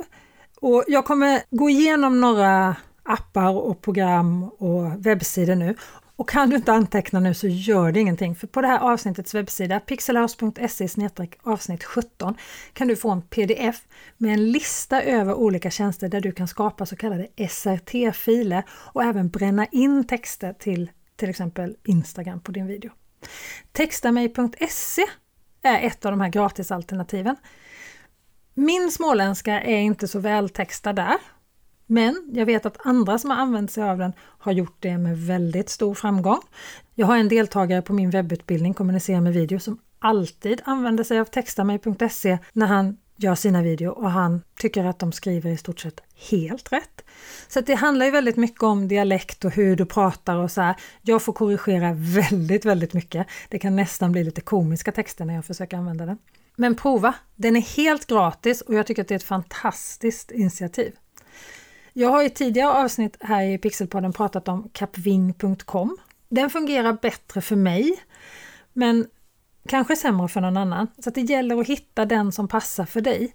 Och 0.60 0.84
jag 0.86 1.04
kommer 1.04 1.42
gå 1.50 1.70
igenom 1.70 2.20
några 2.20 2.76
appar 3.02 3.50
och 3.50 3.82
program 3.82 4.44
och 4.44 5.06
webbsidor 5.06 5.54
nu. 5.54 5.76
Och 6.16 6.28
kan 6.28 6.50
du 6.50 6.56
inte 6.56 6.72
anteckna 6.72 7.20
nu 7.20 7.34
så 7.34 7.48
gör 7.48 7.92
det 7.92 8.00
ingenting, 8.00 8.34
för 8.34 8.46
på 8.46 8.60
det 8.60 8.68
här 8.68 8.78
avsnittets 8.78 9.34
webbsida 9.34 9.80
pixelhouse.se 9.80 11.10
avsnitt 11.42 11.84
17 11.84 12.34
kan 12.72 12.88
du 12.88 12.96
få 12.96 13.10
en 13.10 13.22
pdf 13.22 13.80
med 14.16 14.32
en 14.32 14.52
lista 14.52 15.02
över 15.02 15.34
olika 15.34 15.70
tjänster 15.70 16.08
där 16.08 16.20
du 16.20 16.32
kan 16.32 16.48
skapa 16.48 16.86
så 16.86 16.96
kallade 16.96 17.28
SRT-filer 17.48 18.62
och 18.70 19.02
även 19.02 19.28
bränna 19.28 19.66
in 19.66 20.06
texter 20.06 20.52
till 20.52 20.90
till 21.18 21.30
exempel 21.30 21.76
Instagram 21.84 22.40
på 22.40 22.52
din 22.52 22.66
video. 22.66 22.90
Textamej.se 23.72 25.02
är 25.62 25.86
ett 25.86 26.04
av 26.04 26.12
de 26.12 26.20
här 26.20 26.28
gratisalternativen. 26.28 27.36
Min 28.54 28.90
småländska 28.90 29.60
är 29.60 29.78
inte 29.78 30.08
så 30.08 30.18
vältextad 30.18 30.96
där, 30.96 31.16
men 31.86 32.30
jag 32.32 32.46
vet 32.46 32.66
att 32.66 32.86
andra 32.86 33.18
som 33.18 33.30
har 33.30 33.36
använt 33.36 33.70
sig 33.70 33.82
av 33.82 33.98
den 33.98 34.12
har 34.20 34.52
gjort 34.52 34.76
det 34.80 34.98
med 34.98 35.18
väldigt 35.18 35.68
stor 35.68 35.94
framgång. 35.94 36.40
Jag 36.94 37.06
har 37.06 37.16
en 37.16 37.28
deltagare 37.28 37.82
på 37.82 37.92
min 37.92 38.10
webbutbildning 38.10 38.74
Kommunicera 38.74 39.20
med 39.20 39.32
video 39.32 39.58
som 39.58 39.78
alltid 39.98 40.60
använder 40.64 41.04
sig 41.04 41.20
av 41.20 41.24
textamej.se 41.24 42.38
när 42.52 42.66
han 42.66 42.96
gör 43.18 43.34
sina 43.34 43.62
videor 43.62 43.98
och 43.98 44.10
han 44.10 44.42
tycker 44.58 44.84
att 44.84 44.98
de 44.98 45.12
skriver 45.12 45.50
i 45.50 45.56
stort 45.56 45.80
sett 45.80 46.00
helt 46.30 46.72
rätt. 46.72 47.04
Så 47.48 47.60
det 47.60 47.74
handlar 47.74 48.06
ju 48.06 48.12
väldigt 48.12 48.36
mycket 48.36 48.62
om 48.62 48.88
dialekt 48.88 49.44
och 49.44 49.50
hur 49.50 49.76
du 49.76 49.86
pratar 49.86 50.36
och 50.36 50.50
så 50.50 50.60
här. 50.60 50.76
Jag 51.02 51.22
får 51.22 51.32
korrigera 51.32 51.92
väldigt, 51.92 52.64
väldigt 52.64 52.92
mycket. 52.92 53.26
Det 53.48 53.58
kan 53.58 53.76
nästan 53.76 54.12
bli 54.12 54.24
lite 54.24 54.40
komiska 54.40 54.92
texter 54.92 55.24
när 55.24 55.34
jag 55.34 55.44
försöker 55.44 55.76
använda 55.76 56.06
den. 56.06 56.18
Men 56.56 56.74
prova! 56.74 57.14
Den 57.36 57.56
är 57.56 57.60
helt 57.60 58.06
gratis 58.06 58.60
och 58.60 58.74
jag 58.74 58.86
tycker 58.86 59.02
att 59.02 59.08
det 59.08 59.14
är 59.14 59.16
ett 59.16 59.22
fantastiskt 59.22 60.30
initiativ. 60.30 60.92
Jag 61.92 62.08
har 62.08 62.22
i 62.22 62.30
tidigare 62.30 62.72
avsnitt 62.72 63.16
här 63.20 63.42
i 63.42 63.58
Pixelpodden 63.58 64.12
pratat 64.12 64.48
om 64.48 64.68
capving.com. 64.72 65.96
Den 66.28 66.50
fungerar 66.50 66.92
bättre 66.92 67.40
för 67.40 67.56
mig, 67.56 67.96
men 68.72 69.06
kanske 69.68 69.96
sämre 69.96 70.28
för 70.28 70.40
någon 70.40 70.56
annan. 70.56 70.88
Så 70.98 71.10
det 71.10 71.20
gäller 71.20 71.60
att 71.60 71.66
hitta 71.66 72.04
den 72.04 72.32
som 72.32 72.48
passar 72.48 72.84
för 72.84 73.00
dig. 73.00 73.34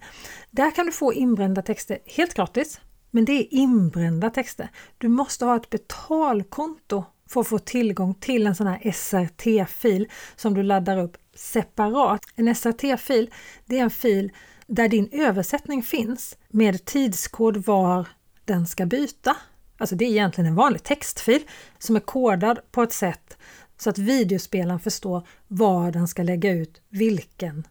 Där 0.52 0.72
kan 0.72 0.86
du 0.86 0.92
få 0.92 1.14
inbrända 1.14 1.62
texter 1.62 1.98
helt 2.06 2.34
gratis, 2.34 2.82
men 3.12 3.26
det 3.26 3.32
är 3.32 3.54
inbrända 3.54 4.30
texter. 4.30 4.70
Du 4.98 5.08
måste 5.08 5.46
ha 5.46 5.56
ett 5.56 5.70
betalkonto 5.70 7.04
för 7.30 7.42
att 7.42 7.48
få 7.48 7.60
tillgång 7.60 8.14
till 8.14 8.48
en 8.48 8.56
sån 8.56 8.68
här 8.68 8.92
SRT-fil 8.92 10.08
som 10.36 10.54
du 10.54 10.64
laddar 10.64 10.98
upp 10.98 11.18
separat. 11.36 12.22
En 12.36 12.56
SRT-fil, 12.56 13.34
det 13.66 13.80
är 13.80 13.84
en 13.84 13.90
fil 13.90 14.32
där 14.68 14.88
din 14.88 15.10
översättning 15.12 15.84
finns 15.84 16.38
med 16.50 16.86
tidskod 16.86 17.58
var 17.58 18.08
den 18.46 18.68
ska 18.68 18.86
byta. 18.86 19.36
Alltså 19.78 19.96
det 19.96 20.06
är 20.06 20.10
egentligen 20.10 20.48
en 20.48 20.56
vanlig 20.56 20.84
textfil 20.84 21.42
som 21.80 21.96
är 21.96 22.00
kodad 22.00 22.60
på 22.72 22.84
ett 22.84 22.94
sätt 22.94 23.38
så 23.84 23.90
att 23.90 23.98
videospelaren 23.98 24.80
förstår 24.80 25.28
var 25.48 25.92
den 25.92 26.08
ska 26.08 26.24
lägga 26.24 26.52
ut 26.52 26.82
vilken 26.90 27.68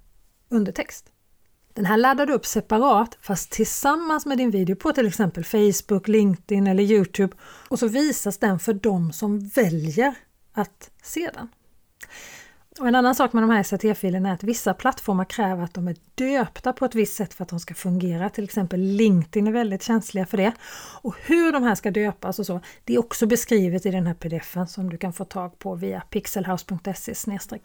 undertext. 0.48 1.12
Den 1.74 1.86
här 1.86 1.96
laddar 1.96 2.26
du 2.26 2.32
upp 2.32 2.46
separat 2.46 3.18
fast 3.20 3.50
tillsammans 3.50 4.26
med 4.26 4.38
din 4.38 4.50
video 4.50 4.76
på 4.76 4.92
till 4.92 5.06
exempel 5.06 5.44
Facebook, 5.44 6.08
LinkedIn 6.08 6.66
eller 6.66 6.82
Youtube 6.82 7.36
och 7.68 7.78
så 7.78 7.88
visas 7.88 8.38
den 8.38 8.58
för 8.58 8.74
de 8.74 9.12
som 9.12 9.48
väljer 9.48 10.14
att 10.52 10.90
se 11.02 11.30
den. 11.34 11.48
Och 12.80 12.88
en 12.88 12.94
annan 12.94 13.14
sak 13.14 13.32
med 13.32 13.42
de 13.42 13.50
här 13.50 13.62
SRT-filerna 13.62 14.28
är 14.28 14.32
att 14.32 14.42
vissa 14.42 14.74
plattformar 14.74 15.24
kräver 15.24 15.64
att 15.64 15.74
de 15.74 15.88
är 15.88 15.96
döpta 16.14 16.72
på 16.72 16.84
ett 16.84 16.94
visst 16.94 17.16
sätt 17.16 17.34
för 17.34 17.42
att 17.42 17.48
de 17.48 17.60
ska 17.60 17.74
fungera. 17.74 18.30
Till 18.30 18.44
exempel 18.44 18.80
LinkedIn 18.80 19.46
är 19.46 19.52
väldigt 19.52 19.82
känsliga 19.82 20.26
för 20.26 20.36
det. 20.36 20.52
Och 21.02 21.14
hur 21.24 21.52
de 21.52 21.62
här 21.62 21.74
ska 21.74 21.90
döpas 21.90 22.38
och 22.38 22.46
så, 22.46 22.60
det 22.84 22.94
är 22.94 22.98
också 22.98 23.26
beskrivet 23.26 23.86
i 23.86 23.90
den 23.90 24.06
här 24.06 24.14
pdfen 24.14 24.66
som 24.66 24.90
du 24.90 24.96
kan 24.96 25.12
få 25.12 25.24
tag 25.24 25.58
på 25.58 25.74
via 25.74 26.00
pixelhouse.se 26.00 27.14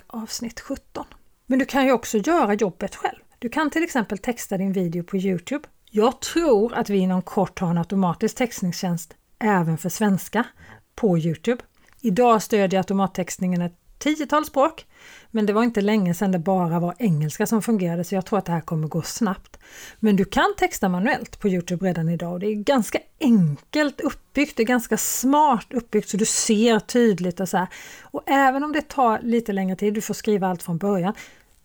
avsnitt 0.08 0.60
17. 0.60 1.06
Men 1.46 1.60
du 1.60 1.66
kan 1.66 1.86
ju 1.86 1.92
också 1.92 2.18
göra 2.18 2.54
jobbet 2.54 2.96
själv. 2.96 3.20
Du 3.40 3.50
kan 3.50 3.70
till 3.70 3.84
exempel 3.84 4.18
texta 4.18 4.58
din 4.58 4.74
video 4.74 5.04
på 5.04 5.18
Youtube. 5.18 5.68
Jag 5.92 6.22
tror 6.22 6.74
att 6.74 6.90
vi 6.90 6.98
inom 6.98 7.22
kort 7.22 7.60
har 7.60 7.70
en 7.70 7.78
automatisk 7.78 8.38
textningstjänst 8.38 9.14
även 9.40 9.78
för 9.78 9.90
svenska 9.90 10.44
på 10.96 11.18
Youtube. 11.18 11.64
Idag 12.02 12.44
stödjer 12.44 12.80
automattextningen 12.80 13.62
ett 13.62 13.87
tiotal 13.98 14.46
språk. 14.46 14.86
Men 15.32 15.46
det 15.46 15.54
var 15.54 15.64
inte 15.64 15.82
länge 15.82 16.14
sedan 16.14 16.32
det 16.32 16.40
bara 16.40 16.80
var 16.80 16.96
engelska 17.00 17.46
som 17.46 17.62
fungerade 17.62 18.04
så 18.04 18.16
jag 18.16 18.26
tror 18.26 18.40
att 18.40 18.46
det 18.46 18.52
här 18.52 18.62
kommer 18.62 18.88
gå 18.88 19.02
snabbt. 19.02 19.60
Men 20.00 20.16
du 20.16 20.26
kan 20.26 20.54
texta 20.58 20.90
manuellt 20.90 21.40
på 21.40 21.50
Youtube 21.50 21.86
redan 21.86 22.10
idag 22.10 22.34
och 22.34 22.40
det 22.40 22.48
är 22.48 22.54
ganska 22.54 23.00
enkelt 23.20 24.02
uppbyggt, 24.02 24.58
det 24.58 24.64
är 24.64 24.68
ganska 24.68 24.98
smart 24.98 25.68
uppbyggt 25.70 26.10
så 26.10 26.18
du 26.18 26.26
ser 26.26 26.80
tydligt 26.80 27.40
och 27.40 27.50
så 27.50 27.58
här. 27.58 27.68
Och 28.02 28.24
även 28.26 28.64
om 28.64 28.72
det 28.72 28.82
tar 28.82 29.20
lite 29.22 29.54
längre 29.54 29.76
tid, 29.76 29.94
du 29.94 30.02
får 30.02 30.14
skriva 30.14 30.48
allt 30.48 30.64
från 30.64 30.78
början, 30.78 31.14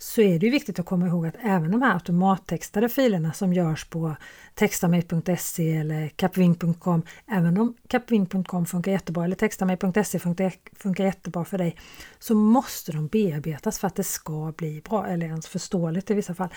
så 0.02 0.20
är 0.20 0.38
det 0.38 0.50
viktigt 0.50 0.78
att 0.78 0.86
komma 0.86 1.06
ihåg 1.06 1.26
att 1.26 1.36
även 1.42 1.70
de 1.70 1.82
här 1.82 1.94
automattextade 1.94 2.88
filerna 2.88 3.32
som 3.32 3.52
görs 3.52 3.84
på 3.84 4.16
textamig.se 4.54 5.76
eller 5.76 6.08
capwing.com, 6.08 7.02
även 7.26 7.58
om 7.58 7.74
capwing.com 7.88 8.66
funkar 8.66 8.92
jättebra 8.92 9.24
eller 9.24 9.36
textamig.se 9.36 10.18
funkar, 10.18 10.52
funkar 10.76 11.04
jättebra 11.04 11.44
för 11.44 11.58
dig, 11.58 11.76
så 12.18 12.34
måste 12.34 12.92
de 12.92 13.06
bearbetas 13.06 13.78
för 13.78 13.86
att 13.86 13.94
det 13.94 14.04
ska 14.04 14.52
bli 14.56 14.80
bra 14.80 15.06
eller 15.06 15.26
ens 15.26 15.48
förståeligt 15.48 16.10
i 16.10 16.14
vissa 16.14 16.34
fall. 16.34 16.48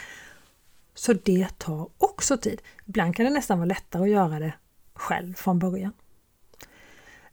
Så 0.93 1.13
det 1.13 1.47
tar 1.57 1.89
också 1.97 2.37
tid. 2.37 2.61
Ibland 2.85 3.15
kan 3.15 3.25
det 3.25 3.31
nästan 3.31 3.57
vara 3.57 3.67
lättare 3.67 4.03
att 4.03 4.09
göra 4.09 4.39
det 4.39 4.53
själv 4.93 5.33
från 5.33 5.59
början. 5.59 5.93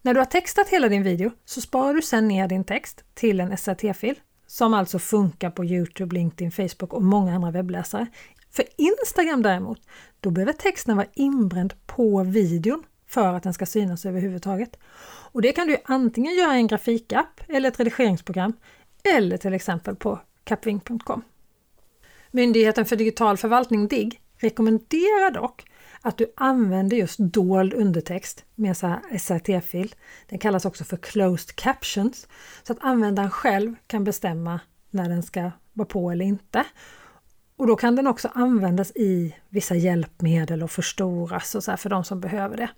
När 0.01 0.13
du 0.13 0.19
har 0.19 0.25
textat 0.25 0.69
hela 0.69 0.89
din 0.89 1.03
video 1.03 1.31
så 1.45 1.61
sparar 1.61 1.93
du 1.93 2.01
sedan 2.01 2.27
ner 2.27 2.47
din 2.47 2.63
text 2.63 3.03
till 3.13 3.39
en 3.39 3.57
SRT-fil 3.57 4.15
som 4.53 4.73
alltså 4.73 4.99
funkar 4.99 5.49
på 5.49 5.65
Youtube, 5.65 6.15
LinkedIn, 6.15 6.51
Facebook 6.51 6.93
och 6.93 7.03
många 7.03 7.35
andra 7.35 7.51
webbläsare. 7.51 8.07
För 8.51 8.65
Instagram 8.77 9.41
däremot, 9.41 9.79
då 10.19 10.31
behöver 10.31 10.53
texten 10.53 10.97
vara 10.97 11.07
inbränd 11.13 11.73
på 11.85 12.23
videon 12.23 12.83
för 13.07 13.33
att 13.33 13.43
den 13.43 13.53
ska 13.53 13.65
synas 13.65 14.05
överhuvudtaget. 14.05 14.79
Och 15.31 15.41
det 15.41 15.51
kan 15.51 15.67
du 15.67 15.77
antingen 15.85 16.35
göra 16.35 16.55
i 16.55 16.57
en 16.57 16.67
grafikapp 16.67 17.41
eller 17.47 17.69
ett 17.69 17.79
redigeringsprogram 17.79 18.53
eller 19.17 19.37
till 19.37 19.53
exempel 19.53 19.95
på 19.95 20.19
capving.com. 20.43 21.21
Myndigheten 22.31 22.85
för 22.85 22.95
digital 22.95 23.37
förvaltning, 23.37 23.87
DIGG, 23.87 24.21
rekommenderar 24.43 25.31
dock 25.31 25.65
att 26.01 26.17
du 26.17 26.33
använder 26.35 26.97
just 26.97 27.19
dold 27.19 27.73
undertext 27.73 28.45
med 28.55 28.77
SRT-fil. 29.19 29.95
Den 30.29 30.39
kallas 30.39 30.65
också 30.65 30.83
för 30.83 30.97
closed 30.97 31.55
captions 31.55 32.27
så 32.63 32.73
att 32.73 32.79
användaren 32.81 33.31
själv 33.31 33.75
kan 33.87 34.03
bestämma 34.03 34.59
när 34.89 35.09
den 35.09 35.23
ska 35.23 35.51
vara 35.73 35.87
på 35.87 36.11
eller 36.11 36.25
inte. 36.25 36.65
Och 37.55 37.67
då 37.67 37.75
kan 37.75 37.95
den 37.95 38.07
också 38.07 38.29
användas 38.33 38.91
i 38.95 39.35
vissa 39.49 39.75
hjälpmedel 39.75 40.63
och 40.63 40.71
förstoras 40.71 41.55
och 41.55 41.63
så 41.63 41.77
för 41.77 41.89
de 41.89 42.03
som 42.03 42.19
behöver 42.19 42.57
det. 42.57 42.69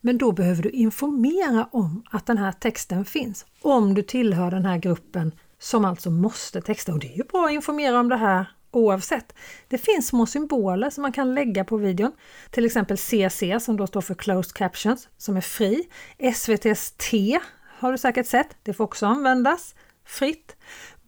Men 0.00 0.18
då 0.18 0.32
behöver 0.32 0.62
du 0.62 0.70
informera 0.70 1.68
om 1.72 2.02
att 2.10 2.26
den 2.26 2.38
här 2.38 2.52
texten 2.52 3.04
finns 3.04 3.46
om 3.60 3.94
du 3.94 4.02
tillhör 4.02 4.50
den 4.50 4.64
här 4.64 4.78
gruppen 4.78 5.32
som 5.58 5.84
alltså 5.84 6.10
måste 6.10 6.60
texta. 6.60 6.92
Och 6.92 6.98
det 6.98 7.12
är 7.12 7.16
ju 7.16 7.24
bra 7.24 7.46
att 7.46 7.52
informera 7.52 8.00
om 8.00 8.08
det 8.08 8.16
här 8.16 8.46
oavsett. 8.76 9.34
Det 9.68 9.78
finns 9.78 10.06
små 10.06 10.26
symboler 10.26 10.90
som 10.90 11.02
man 11.02 11.12
kan 11.12 11.34
lägga 11.34 11.64
på 11.64 11.76
videon. 11.76 12.12
Till 12.50 12.66
exempel 12.66 12.98
CC 12.98 13.42
som 13.60 13.76
då 13.76 13.86
står 13.86 14.00
för 14.00 14.14
Closed 14.14 14.52
Captions 14.52 15.08
som 15.16 15.36
är 15.36 15.40
fri. 15.40 15.88
SVTs 16.18 16.92
T 17.10 17.38
har 17.78 17.92
du 17.92 17.98
säkert 17.98 18.26
sett. 18.26 18.56
Det 18.62 18.72
får 18.72 18.84
också 18.84 19.06
användas 19.06 19.74
fritt. 20.04 20.56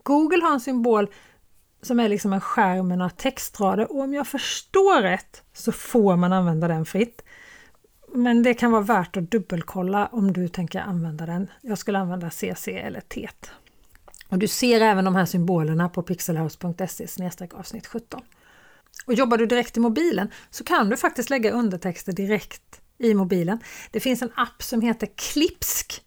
Google 0.03 0.45
har 0.45 0.53
en 0.53 0.61
symbol 0.61 1.09
som 1.83 2.01
är 2.01 2.09
liksom 2.09 2.33
en 2.33 2.41
skärm 2.41 2.89
med 2.89 2.99
några 2.99 3.11
textrader 3.11 3.93
och 3.93 4.01
om 4.01 4.15
jag 4.15 4.27
förstår 4.27 5.03
rätt 5.03 5.43
så 5.53 5.73
får 5.73 6.17
man 6.17 6.33
använda 6.33 6.69
den 6.69 6.87
fritt. 6.87 7.23
Men 8.15 8.43
det 8.43 8.55
kan 8.55 8.71
vara 8.71 8.83
värt 8.83 9.17
att 9.17 9.31
dubbelkolla 9.31 10.07
om 10.07 10.33
du 10.33 10.49
tänker 10.49 10.81
använda 10.81 11.27
den. 11.27 11.51
Jag 11.61 11.79
skulle 11.79 11.99
använda 11.99 12.31
CC 12.31 12.69
eller 12.69 13.01
TET. 13.01 13.51
Och 14.29 14.39
du 14.39 14.49
ser 14.49 14.81
även 14.81 15.05
de 15.05 15.15
här 15.15 15.27
symbolerna 15.27 15.89
på 15.89 16.03
pixelhouse.se 16.03 17.31
avsnitt 17.53 17.87
17. 17.87 18.21
Och 19.07 19.15
jobbar 19.15 19.39
du 19.39 19.47
direkt 19.47 19.77
i 19.77 19.81
mobilen 19.81 20.29
så 20.51 20.65
kan 20.65 20.91
du 20.91 20.97
faktiskt 20.97 21.31
lägga 21.31 21.51
undertexter 21.51 22.13
direkt 22.13 22.81
i 22.99 23.15
mobilen. 23.15 23.59
Det 23.91 24.01
finns 24.01 24.23
en 24.23 24.33
app 24.35 24.63
som 24.63 24.81
heter 24.81 25.09
Klipsk. 25.17 26.03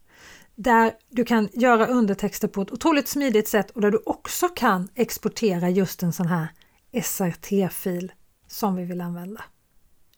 där 0.55 0.93
du 1.09 1.25
kan 1.25 1.49
göra 1.53 1.87
undertexter 1.87 2.47
på 2.47 2.61
ett 2.61 2.71
otroligt 2.71 3.07
smidigt 3.07 3.47
sätt 3.47 3.71
och 3.71 3.81
där 3.81 3.91
du 3.91 4.01
också 4.05 4.49
kan 4.49 4.89
exportera 4.95 5.69
just 5.69 6.03
en 6.03 6.13
sån 6.13 6.27
här 6.27 6.47
SRT-fil 7.03 8.11
som 8.47 8.75
vi 8.75 8.83
vill 8.83 9.01
använda. 9.01 9.43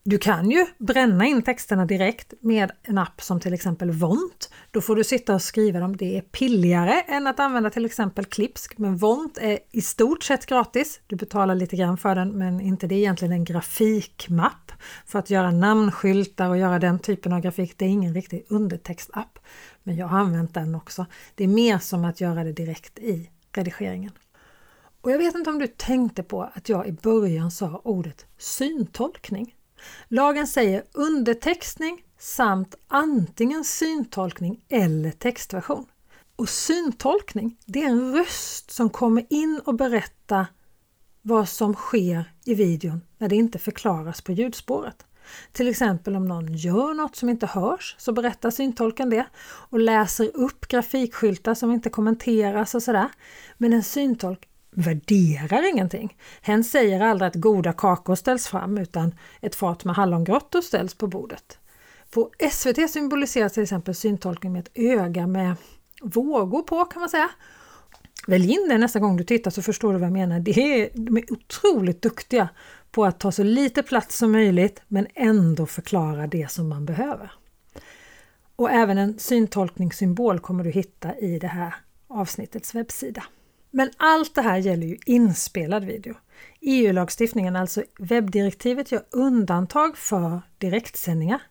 Du 0.03 0.17
kan 0.17 0.51
ju 0.51 0.65
bränna 0.77 1.25
in 1.25 1.41
texterna 1.41 1.85
direkt 1.85 2.33
med 2.39 2.71
en 2.83 2.97
app 2.97 3.21
som 3.21 3.39
till 3.39 3.53
exempel 3.53 3.91
Vont. 3.91 4.49
Då 4.71 4.81
får 4.81 4.95
du 4.95 5.03
sitta 5.03 5.35
och 5.35 5.41
skriva 5.41 5.79
dem. 5.79 5.97
Det 5.97 6.17
är 6.17 6.21
pilligare 6.21 7.01
än 7.01 7.27
att 7.27 7.39
använda 7.39 7.69
till 7.69 7.85
exempel 7.85 8.25
Klipsk, 8.25 8.77
men 8.77 8.97
Vont 8.97 9.37
är 9.37 9.59
i 9.71 9.81
stort 9.81 10.23
sett 10.23 10.45
gratis. 10.45 10.99
Du 11.07 11.15
betalar 11.15 11.55
lite 11.55 11.75
grann 11.75 11.97
för 11.97 12.15
den, 12.15 12.37
men 12.37 12.61
inte 12.61 12.87
det 12.87 12.95
är 12.95 12.99
egentligen 12.99 13.31
en 13.31 13.43
grafikmapp 13.43 14.71
för 15.05 15.19
att 15.19 15.29
göra 15.29 15.51
namnskyltar 15.51 16.49
och 16.49 16.57
göra 16.57 16.79
den 16.79 16.99
typen 16.99 17.33
av 17.33 17.41
grafik. 17.41 17.77
Det 17.77 17.85
är 17.85 17.89
ingen 17.89 18.13
riktig 18.13 18.45
undertextapp, 18.49 19.39
men 19.83 19.95
jag 19.95 20.07
har 20.07 20.19
använt 20.19 20.53
den 20.53 20.75
också. 20.75 21.05
Det 21.35 21.43
är 21.43 21.47
mer 21.47 21.77
som 21.77 22.05
att 22.05 22.21
göra 22.21 22.43
det 22.43 22.53
direkt 22.53 22.99
i 22.99 23.29
redigeringen. 23.53 24.11
Och 25.01 25.11
jag 25.11 25.17
vet 25.17 25.35
inte 25.35 25.49
om 25.49 25.59
du 25.59 25.67
tänkte 25.67 26.23
på 26.23 26.43
att 26.53 26.69
jag 26.69 26.87
i 26.87 26.91
början 26.91 27.51
sa 27.51 27.81
ordet 27.83 28.25
syntolkning. 28.37 29.55
Lagen 30.07 30.47
säger 30.47 30.83
undertextning 30.91 32.03
samt 32.19 32.75
antingen 32.87 33.63
syntolkning 33.63 34.63
eller 34.69 35.11
textversion. 35.11 35.85
Och 36.35 36.49
syntolkning, 36.49 37.57
det 37.65 37.83
är 37.83 37.87
en 37.87 38.13
röst 38.13 38.71
som 38.71 38.89
kommer 38.89 39.25
in 39.29 39.61
och 39.65 39.75
berättar 39.75 40.45
vad 41.21 41.49
som 41.49 41.73
sker 41.73 42.33
i 42.45 42.53
videon 42.53 43.01
när 43.17 43.29
det 43.29 43.35
inte 43.35 43.59
förklaras 43.59 44.21
på 44.21 44.31
ljudspåret. 44.31 45.05
Till 45.51 45.67
exempel 45.67 46.15
om 46.15 46.25
någon 46.25 46.53
gör 46.53 46.93
något 46.93 47.15
som 47.15 47.29
inte 47.29 47.45
hörs 47.45 47.95
så 47.97 48.11
berättar 48.11 48.51
syntolken 48.51 49.09
det 49.09 49.25
och 49.43 49.79
läser 49.79 50.37
upp 50.37 50.67
grafikskyltar 50.67 51.53
som 51.53 51.71
inte 51.71 51.89
kommenteras 51.89 52.75
och 52.75 52.83
sådär. 52.83 53.09
Men 53.57 53.73
en 53.73 53.83
syntolk 53.83 54.47
värderar 54.71 55.69
ingenting. 55.69 56.17
Hen 56.41 56.63
säger 56.63 57.01
aldrig 57.01 57.27
att 57.27 57.35
goda 57.35 57.73
kakor 57.73 58.15
ställs 58.15 58.47
fram 58.47 58.77
utan 58.77 59.15
ett 59.41 59.55
fat 59.55 59.85
med 59.85 59.95
hallongrottor 59.95 60.61
ställs 60.61 60.93
på 60.93 61.07
bordet. 61.07 61.57
På 62.11 62.29
SVT 62.51 62.89
symboliseras 62.89 63.53
till 63.53 63.63
exempel 63.63 63.95
syntolkning 63.95 64.53
med 64.53 64.59
ett 64.59 64.71
öga 64.73 65.27
med 65.27 65.55
vågor 66.01 66.61
på 66.61 66.85
kan 66.85 66.99
man 66.99 67.09
säga. 67.09 67.29
Välj 68.27 68.51
in 68.51 68.67
det 68.69 68.77
nästa 68.77 68.99
gång 68.99 69.17
du 69.17 69.23
tittar 69.23 69.51
så 69.51 69.61
förstår 69.61 69.93
du 69.93 69.99
vad 69.99 70.05
jag 70.05 70.13
menar. 70.13 70.39
Det 70.39 70.51
är, 70.51 70.89
de 70.93 71.17
är 71.17 71.33
otroligt 71.33 72.01
duktiga 72.01 72.49
på 72.91 73.05
att 73.05 73.19
ta 73.19 73.31
så 73.31 73.43
lite 73.43 73.83
plats 73.83 74.17
som 74.17 74.31
möjligt 74.31 74.81
men 74.87 75.07
ändå 75.15 75.65
förklara 75.65 76.27
det 76.27 76.51
som 76.51 76.69
man 76.69 76.85
behöver. 76.85 77.31
Och 78.55 78.71
även 78.71 78.97
en 78.97 79.19
syntolkningssymbol 79.19 80.39
kommer 80.39 80.63
du 80.63 80.69
hitta 80.69 81.17
i 81.17 81.39
det 81.39 81.47
här 81.47 81.75
avsnittets 82.07 82.75
webbsida. 82.75 83.23
Men 83.71 83.89
allt 83.97 84.35
det 84.35 84.41
här 84.41 84.57
gäller 84.57 84.87
ju 84.87 84.97
inspelad 85.05 85.83
video. 85.83 86.15
EU-lagstiftningen, 86.59 87.55
alltså 87.55 87.83
webbdirektivet, 87.99 88.91
gör 88.91 89.03
undantag 89.09 89.97
för 89.97 90.41
direktsändningar. 90.57 91.41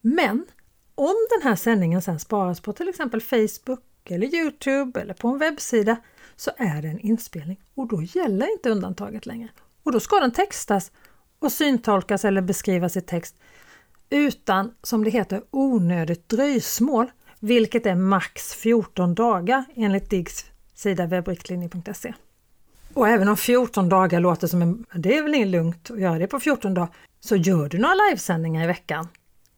Men 0.00 0.46
om 0.94 1.14
den 1.30 1.48
här 1.48 1.56
sändningen 1.56 2.02
sedan 2.02 2.18
sparas 2.18 2.60
på 2.60 2.72
till 2.72 2.88
exempel 2.88 3.20
Facebook 3.20 3.80
eller 4.04 4.34
Youtube 4.34 5.00
eller 5.00 5.14
på 5.14 5.28
en 5.28 5.38
webbsida 5.38 5.96
så 6.36 6.50
är 6.56 6.82
det 6.82 6.88
en 6.88 6.98
inspelning 6.98 7.60
och 7.74 7.88
då 7.88 8.02
gäller 8.02 8.52
inte 8.52 8.70
undantaget 8.70 9.26
längre. 9.26 9.48
Och 9.82 9.92
då 9.92 10.00
ska 10.00 10.20
den 10.20 10.32
textas 10.32 10.92
och 11.38 11.52
syntolkas 11.52 12.24
eller 12.24 12.42
beskrivas 12.42 12.96
i 12.96 13.00
text 13.00 13.36
utan, 14.10 14.74
som 14.82 15.04
det 15.04 15.10
heter, 15.10 15.42
onödigt 15.50 16.28
dröjsmål, 16.28 17.10
vilket 17.38 17.86
är 17.86 17.94
max 17.94 18.54
14 18.54 19.14
dagar 19.14 19.64
enligt 19.74 20.10
DIGS 20.10 20.49
sida 20.80 21.06
webbriktlinjer.se. 21.06 22.14
Och 22.94 23.08
även 23.08 23.28
om 23.28 23.36
14 23.36 23.88
dagar 23.88 24.20
låter 24.20 24.46
som 24.46 24.62
en, 24.62 24.86
det 24.94 25.18
är 25.18 25.22
väl 25.22 25.34
inget 25.34 25.48
lugnt 25.48 25.90
att 25.90 26.00
göra 26.00 26.18
det 26.18 26.26
på 26.26 26.40
14 26.40 26.74
dagar, 26.74 26.88
så 27.20 27.36
gör 27.36 27.68
du 27.68 27.78
några 27.78 27.94
livesändningar 27.94 28.64
i 28.64 28.66
veckan 28.66 29.08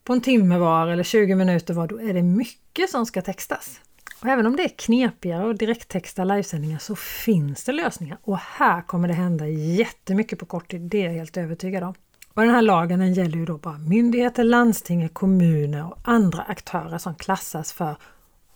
på 0.04 0.12
en 0.12 0.20
timme 0.20 0.58
var 0.58 0.86
eller 0.86 1.02
20 1.02 1.34
minuter 1.34 1.74
var, 1.74 1.86
då 1.86 2.00
är 2.00 2.14
det 2.14 2.22
mycket 2.22 2.90
som 2.90 3.06
ska 3.06 3.22
textas. 3.22 3.80
Och 4.20 4.28
även 4.28 4.46
om 4.46 4.56
det 4.56 4.62
är 4.62 4.68
knepigare 4.68 5.50
att 5.50 5.58
direkttexta 5.58 6.24
livesändningar 6.24 6.78
så 6.78 6.96
finns 6.96 7.64
det 7.64 7.72
lösningar 7.72 8.18
och 8.22 8.38
här 8.38 8.82
kommer 8.82 9.08
det 9.08 9.14
hända 9.14 9.48
jättemycket 9.48 10.38
på 10.38 10.46
kort 10.46 10.70
tid, 10.70 10.80
det 10.80 11.02
är 11.02 11.06
jag 11.06 11.12
helt 11.12 11.36
övertygad 11.36 11.82
om. 11.82 11.94
Och 12.34 12.42
den 12.42 12.50
här 12.50 12.62
lagen 12.62 12.98
den 12.98 13.14
gäller 13.14 13.38
ju 13.38 13.44
då 13.44 13.58
bara 13.58 13.78
myndigheter, 13.78 14.44
landsting, 14.44 15.08
kommuner 15.08 15.86
och 15.86 15.98
andra 16.04 16.42
aktörer 16.42 16.98
som 16.98 17.14
klassas 17.14 17.72
för, 17.72 17.96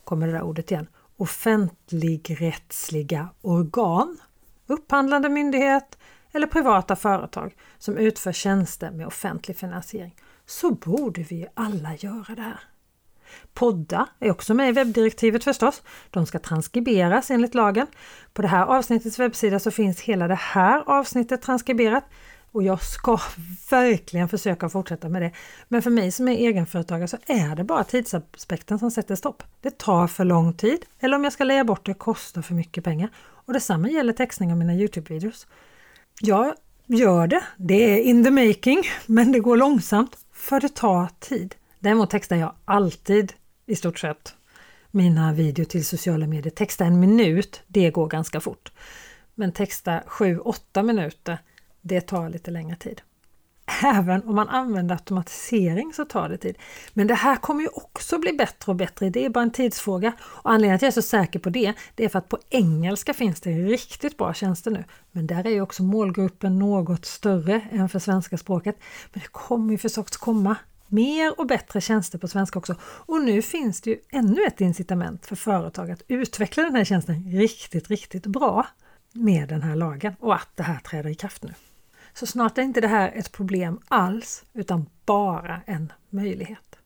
kommer 0.05 0.26
det 0.26 0.33
där 0.33 0.42
ordet 0.42 0.70
igen, 0.70 0.87
offentligrättsliga 1.16 3.29
organ, 3.40 4.18
upphandlande 4.66 5.29
myndighet 5.29 5.98
eller 6.33 6.46
privata 6.46 6.96
företag 6.96 7.57
som 7.79 7.96
utför 7.96 8.33
tjänster 8.33 8.90
med 8.90 9.07
offentlig 9.07 9.57
finansiering, 9.57 10.14
så 10.46 10.70
borde 10.70 11.22
vi 11.22 11.46
alla 11.55 11.94
göra 11.94 12.35
det 12.35 12.42
här. 12.42 12.61
Podda 13.55 14.09
är 14.20 14.31
också 14.31 14.55
med 14.55 14.68
i 14.68 14.72
webbdirektivet 14.72 15.44
förstås. 15.44 15.83
De 16.11 16.26
ska 16.26 16.38
transkriberas 16.38 17.31
enligt 17.31 17.55
lagen. 17.55 17.87
På 18.33 18.42
det 18.42 18.48
här 18.48 18.66
avsnittets 18.66 19.18
webbsida 19.18 19.59
så 19.59 19.70
finns 19.70 20.00
hela 20.00 20.29
det 20.29 20.35
här 20.35 20.83
avsnittet 20.87 21.42
transkriberat 21.42 22.05
och 22.52 22.62
jag 22.62 22.82
ska 22.82 23.20
verkligen 23.70 24.28
försöka 24.28 24.68
fortsätta 24.68 25.09
med 25.09 25.22
det. 25.22 25.32
Men 25.68 25.82
för 25.82 25.90
mig 25.90 26.12
som 26.12 26.28
är 26.28 26.32
egenföretagare 26.32 27.09
så 27.09 27.16
är 27.26 27.56
det 27.56 27.64
bara 27.64 27.85
tidsaspekten 27.85 28.78
som 28.78 28.90
sätter 28.90 29.14
stopp. 29.14 29.42
Det 29.61 29.78
tar 29.78 30.06
för 30.06 30.24
lång 30.24 30.52
tid 30.52 30.78
eller 31.00 31.16
om 31.16 31.24
jag 31.24 31.32
ska 31.32 31.44
lägga 31.44 31.64
bort 31.64 31.87
det 31.87 31.94
kostar 31.94 32.42
för 32.42 32.54
mycket 32.54 32.85
pengar. 32.85 33.11
Och 33.16 33.52
detsamma 33.52 33.88
gäller 33.88 34.12
textning 34.12 34.52
av 34.52 34.59
mina 34.59 34.72
Youtube-videos. 34.72 35.46
Jag 36.20 36.54
gör 36.87 37.26
det, 37.26 37.44
det 37.56 37.74
är 37.74 38.02
in 38.02 38.24
the 38.24 38.30
making, 38.30 38.82
men 39.06 39.32
det 39.32 39.40
går 39.40 39.56
långsamt 39.56 40.16
för 40.32 40.61
det 40.61 40.74
tar 40.74 41.09
tid. 41.20 41.54
Däremot 41.78 42.11
textar 42.11 42.37
jag 42.37 42.54
alltid 42.64 43.32
i 43.66 43.76
stort 43.76 43.98
sett 43.98 44.35
mina 44.90 45.32
videor 45.32 45.64
till 45.64 45.85
sociala 45.85 46.26
medier. 46.26 46.50
Texta 46.50 46.85
en 46.85 47.00
minut, 47.00 47.62
det 47.66 47.90
går 47.90 48.06
ganska 48.06 48.40
fort. 48.40 48.72
Men 49.35 49.52
texta 49.52 50.00
7-8 50.06 50.82
minuter, 50.82 51.38
det 51.87 52.01
tar 52.01 52.29
lite 52.29 52.51
längre 52.51 52.77
tid. 52.77 53.01
Även 53.83 54.22
om 54.22 54.35
man 54.35 54.49
använder 54.49 54.94
automatisering 54.94 55.92
så 55.92 56.05
tar 56.05 56.29
det 56.29 56.37
tid. 56.37 56.59
Men 56.92 57.07
det 57.07 57.14
här 57.14 57.37
kommer 57.37 57.62
ju 57.62 57.68
också 57.68 58.18
bli 58.18 58.33
bättre 58.33 58.72
och 58.72 58.77
bättre. 58.77 59.11
Det 59.11 59.25
är 59.25 59.31
bara 59.31 59.42
en 59.42 59.51
tidsfråga. 59.51 60.12
Och 60.20 60.51
anledningen 60.51 60.79
till 60.79 60.88
att 60.88 60.96
jag 60.96 60.99
är 60.99 61.03
så 61.03 61.09
säker 61.09 61.38
på 61.38 61.51
det, 61.51 61.72
det 61.94 62.05
är 62.05 62.09
för 62.09 62.18
att 62.18 62.29
på 62.29 62.38
engelska 62.51 63.14
finns 63.14 63.40
det 63.40 63.51
riktigt 63.51 64.16
bra 64.16 64.35
tjänster 64.35 64.70
nu. 64.70 64.85
Men 65.12 65.27
där 65.27 65.46
är 65.46 65.51
ju 65.51 65.61
också 65.61 65.83
målgruppen 65.83 66.59
något 66.59 67.05
större 67.05 67.61
än 67.72 67.88
för 67.88 67.99
svenska 67.99 68.38
språket. 68.38 68.77
Men 69.12 69.22
det 69.22 69.29
kommer 69.29 69.72
ju 69.72 69.79
förstås 69.79 70.16
komma 70.16 70.57
mer 70.88 71.40
och 71.40 71.46
bättre 71.46 71.81
tjänster 71.81 72.18
på 72.18 72.29
svenska 72.29 72.59
också. 72.59 72.75
Och 72.83 73.20
nu 73.20 73.42
finns 73.42 73.81
det 73.81 73.90
ju 73.90 73.96
ännu 74.11 74.44
ett 74.46 74.61
incitament 74.61 75.27
för 75.27 75.37
företag 75.37 75.90
att 75.90 76.03
utveckla 76.09 76.62
den 76.62 76.75
här 76.75 76.85
tjänsten 76.85 77.31
riktigt, 77.33 77.88
riktigt 77.88 78.27
bra 78.27 78.66
med 79.12 79.49
den 79.49 79.62
här 79.62 79.77
lagen 79.77 80.16
och 80.20 80.35
att 80.35 80.49
det 80.55 80.62
här 80.62 80.79
träder 80.79 81.11
i 81.11 81.14
kraft 81.14 81.42
nu. 81.42 81.53
Så 82.18 82.26
snart 82.26 82.59
är 82.59 82.62
inte 82.62 82.81
det 82.81 82.88
här 82.88 83.12
ett 83.14 83.33
problem 83.33 83.81
alls, 83.88 84.44
utan 84.52 84.87
bara 85.07 85.61
en 85.66 85.92
möjlighet. 86.11 86.79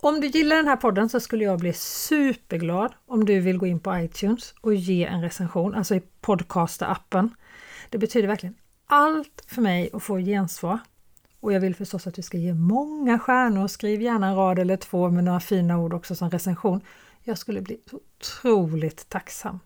Om 0.00 0.20
du 0.20 0.26
gillar 0.26 0.56
den 0.56 0.68
här 0.68 0.76
podden 0.76 1.08
så 1.08 1.20
skulle 1.20 1.44
jag 1.44 1.58
bli 1.58 1.72
superglad 1.72 2.94
om 3.06 3.24
du 3.24 3.40
vill 3.40 3.58
gå 3.58 3.66
in 3.66 3.80
på 3.80 3.98
iTunes 3.98 4.54
och 4.60 4.74
ge 4.74 5.04
en 5.06 5.22
recension, 5.22 5.74
alltså 5.74 5.94
i 5.94 6.02
podcaster-appen. 6.20 7.30
Det 7.90 7.98
betyder 7.98 8.28
verkligen 8.28 8.54
allt 8.86 9.44
för 9.46 9.62
mig 9.62 9.90
att 9.92 10.02
få 10.02 10.18
gensvar. 10.18 10.78
Och 11.40 11.52
jag 11.52 11.60
vill 11.60 11.74
förstås 11.74 12.06
att 12.06 12.14
du 12.14 12.22
ska 12.22 12.38
ge 12.38 12.54
många 12.54 13.18
stjärnor. 13.18 13.68
Skriv 13.68 14.02
gärna 14.02 14.28
en 14.28 14.36
rad 14.36 14.58
eller 14.58 14.76
två 14.76 15.10
med 15.10 15.24
några 15.24 15.40
fina 15.40 15.78
ord 15.78 15.94
också 15.94 16.14
som 16.14 16.30
recension. 16.30 16.80
Jag 17.22 17.38
skulle 17.38 17.60
bli 17.60 17.80
otroligt 17.92 19.08
tacksam. 19.08 19.60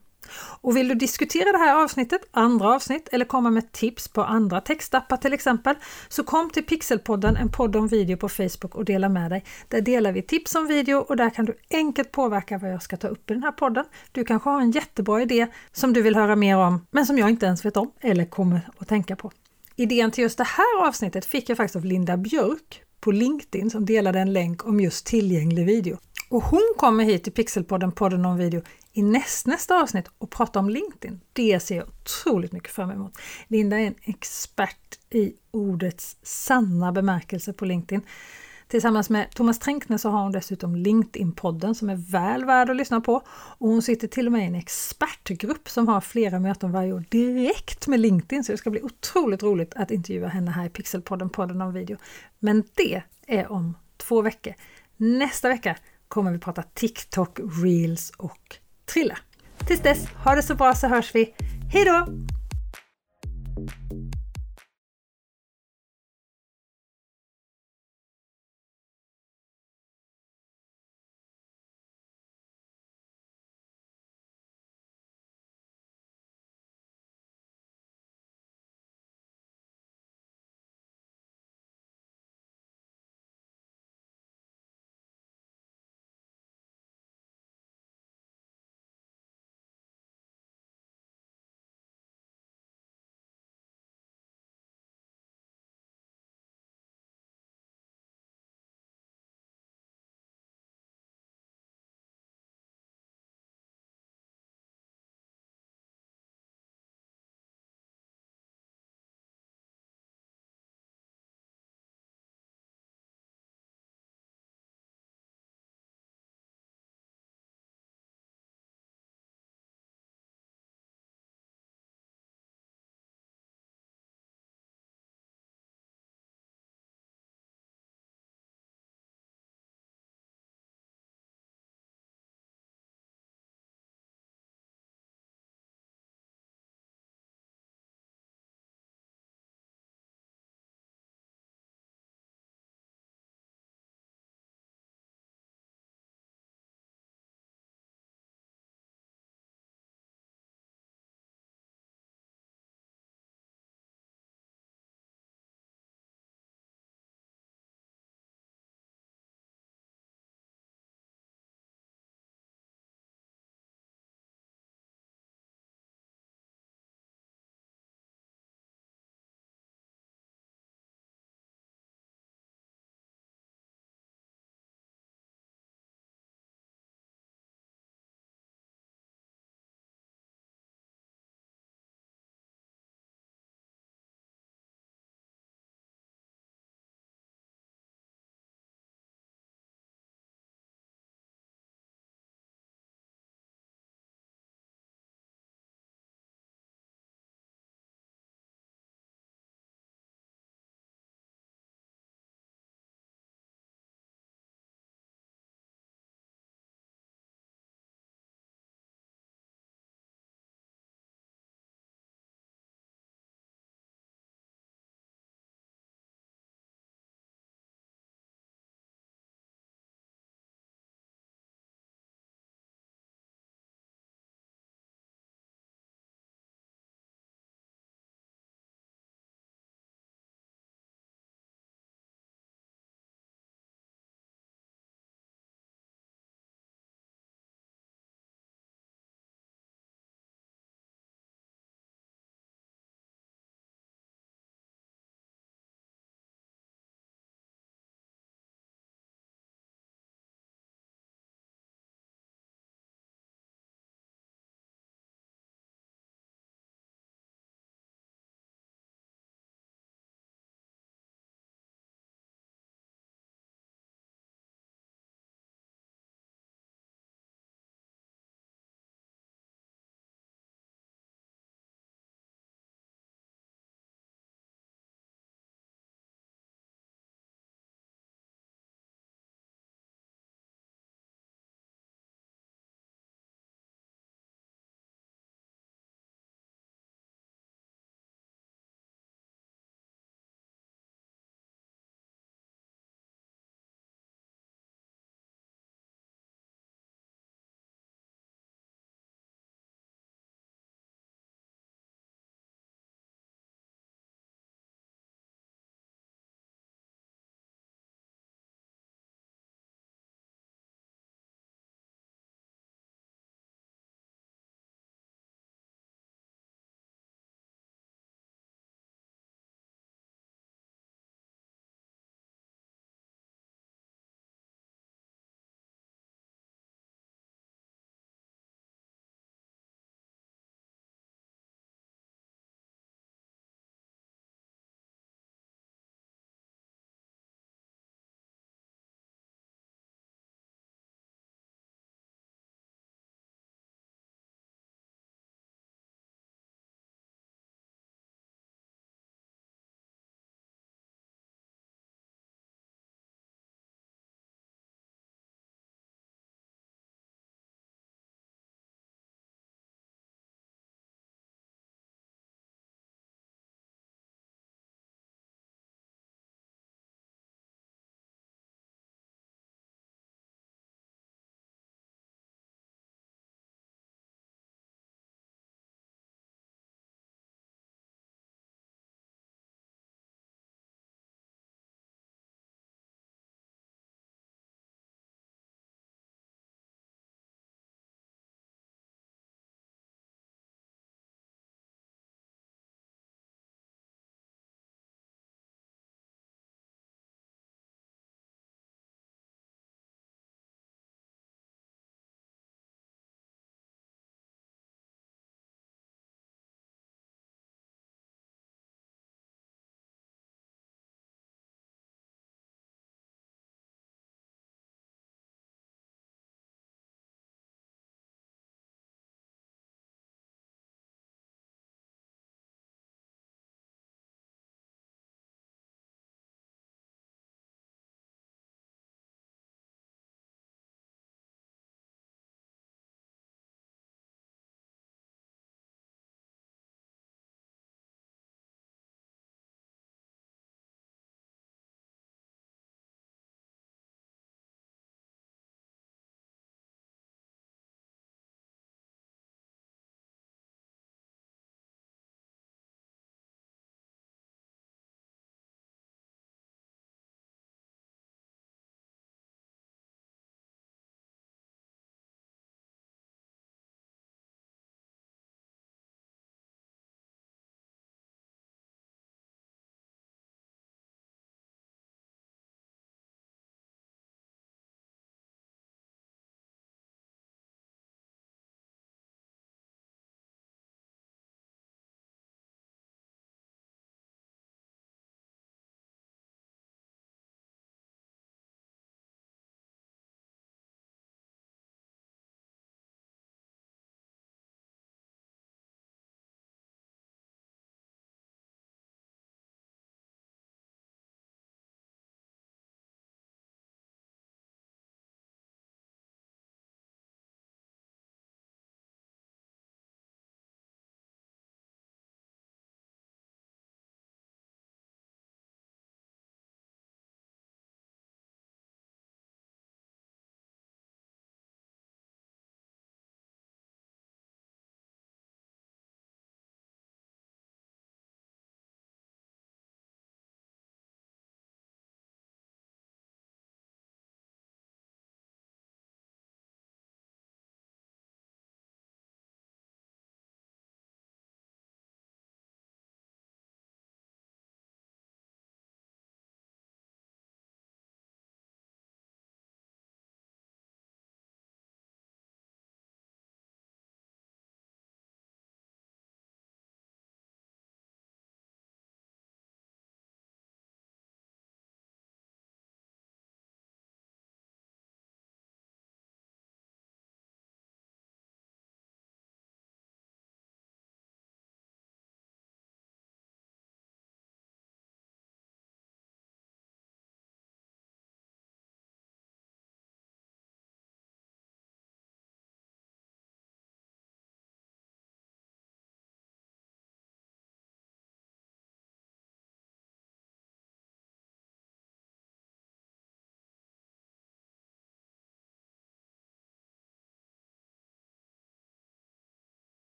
Och 0.60 0.76
vill 0.76 0.88
du 0.88 0.94
diskutera 0.94 1.52
det 1.52 1.58
här 1.58 1.82
avsnittet, 1.84 2.20
andra 2.30 2.74
avsnitt 2.74 3.08
eller 3.12 3.24
komma 3.24 3.50
med 3.50 3.72
tips 3.72 4.08
på 4.08 4.24
andra 4.24 4.60
textappar 4.60 5.16
till 5.16 5.32
exempel 5.32 5.74
så 6.08 6.24
kom 6.24 6.50
till 6.50 6.64
Pixelpodden, 6.64 7.36
en 7.36 7.48
podd 7.48 7.76
om 7.76 7.88
video 7.88 8.16
på 8.16 8.28
Facebook 8.28 8.74
och 8.74 8.84
dela 8.84 9.08
med 9.08 9.30
dig. 9.30 9.44
Där 9.68 9.80
delar 9.80 10.12
vi 10.12 10.22
tips 10.22 10.54
om 10.54 10.66
video 10.66 10.96
och 10.98 11.16
där 11.16 11.30
kan 11.30 11.44
du 11.44 11.54
enkelt 11.70 12.12
påverka 12.12 12.58
vad 12.58 12.72
jag 12.72 12.82
ska 12.82 12.96
ta 12.96 13.08
upp 13.08 13.30
i 13.30 13.34
den 13.34 13.42
här 13.42 13.52
podden. 13.52 13.84
Du 14.12 14.24
kanske 14.24 14.50
har 14.50 14.60
en 14.60 14.70
jättebra 14.70 15.22
idé 15.22 15.46
som 15.72 15.92
du 15.92 16.02
vill 16.02 16.16
höra 16.16 16.36
mer 16.36 16.56
om 16.56 16.86
men 16.90 17.06
som 17.06 17.18
jag 17.18 17.30
inte 17.30 17.46
ens 17.46 17.64
vet 17.64 17.76
om 17.76 17.92
eller 18.00 18.24
kommer 18.24 18.60
att 18.78 18.88
tänka 18.88 19.16
på. 19.16 19.30
Idén 19.76 20.10
till 20.10 20.22
just 20.22 20.38
det 20.38 20.44
här 20.44 20.88
avsnittet 20.88 21.24
fick 21.24 21.48
jag 21.48 21.56
faktiskt 21.56 21.76
av 21.76 21.84
Linda 21.84 22.16
Björk 22.16 22.82
på 23.00 23.10
LinkedIn 23.10 23.70
som 23.70 23.84
delade 23.84 24.20
en 24.20 24.32
länk 24.32 24.66
om 24.66 24.80
just 24.80 25.06
tillgänglig 25.06 25.66
video. 25.66 25.98
Och 26.28 26.42
hon 26.42 26.74
kommer 26.76 27.04
hit 27.04 27.24
till 27.24 27.32
Pixelpodden, 27.32 27.92
podden 27.92 28.24
om 28.24 28.36
video, 28.36 28.62
i 28.96 29.02
nästnästa 29.02 29.82
avsnitt 29.82 30.08
och 30.18 30.30
prata 30.30 30.58
om 30.58 30.68
LinkedIn. 30.68 31.20
Det 31.32 31.60
ser 31.60 31.76
jag 31.76 31.88
otroligt 31.88 32.52
mycket 32.52 32.70
fram 32.70 32.90
emot. 32.90 33.12
Linda 33.48 33.78
är 33.78 33.86
en 33.86 33.94
expert 34.02 34.98
i 35.10 35.34
ordets 35.50 36.16
sanna 36.22 36.92
bemärkelse 36.92 37.52
på 37.52 37.64
LinkedIn. 37.64 38.02
Tillsammans 38.68 39.10
med 39.10 39.30
Thomas 39.30 39.58
Tränkne 39.58 39.98
så 39.98 40.10
har 40.10 40.22
hon 40.22 40.32
dessutom 40.32 40.76
LinkedIn-podden 40.76 41.74
som 41.74 41.90
är 41.90 41.96
väl 41.96 42.44
värd 42.44 42.70
att 42.70 42.76
lyssna 42.76 43.00
på. 43.00 43.14
Och 43.58 43.68
hon 43.68 43.82
sitter 43.82 44.08
till 44.08 44.26
och 44.26 44.32
med 44.32 44.42
i 44.42 44.46
en 44.46 44.54
expertgrupp 44.54 45.68
som 45.68 45.88
har 45.88 46.00
flera 46.00 46.38
möten 46.38 46.72
varje 46.72 46.92
år 46.92 47.04
direkt 47.10 47.86
med 47.86 48.00
LinkedIn. 48.00 48.44
Så 48.44 48.52
det 48.52 48.58
ska 48.58 48.70
bli 48.70 48.82
otroligt 48.82 49.42
roligt 49.42 49.74
att 49.76 49.90
intervjua 49.90 50.28
henne 50.28 50.50
här 50.50 50.66
i 50.66 50.68
Pixelpodden, 50.68 51.30
podden 51.30 51.60
om 51.60 51.72
video. 51.72 51.96
Men 52.38 52.64
det 52.74 53.02
är 53.26 53.52
om 53.52 53.76
två 53.96 54.22
veckor. 54.22 54.54
Nästa 54.96 55.48
vecka 55.48 55.76
kommer 56.08 56.30
vi 56.30 56.38
prata 56.38 56.62
TikTok, 56.62 57.38
Reels 57.64 58.10
och 58.10 58.58
trilla. 58.86 59.18
Tills 59.66 59.80
dess, 59.80 60.08
ha 60.24 60.34
det 60.34 60.42
så 60.42 60.54
bra 60.54 60.74
så 60.74 60.88
hörs 60.88 61.14
vi. 61.14 61.34
Hej 61.72 61.84
då! 61.84 62.06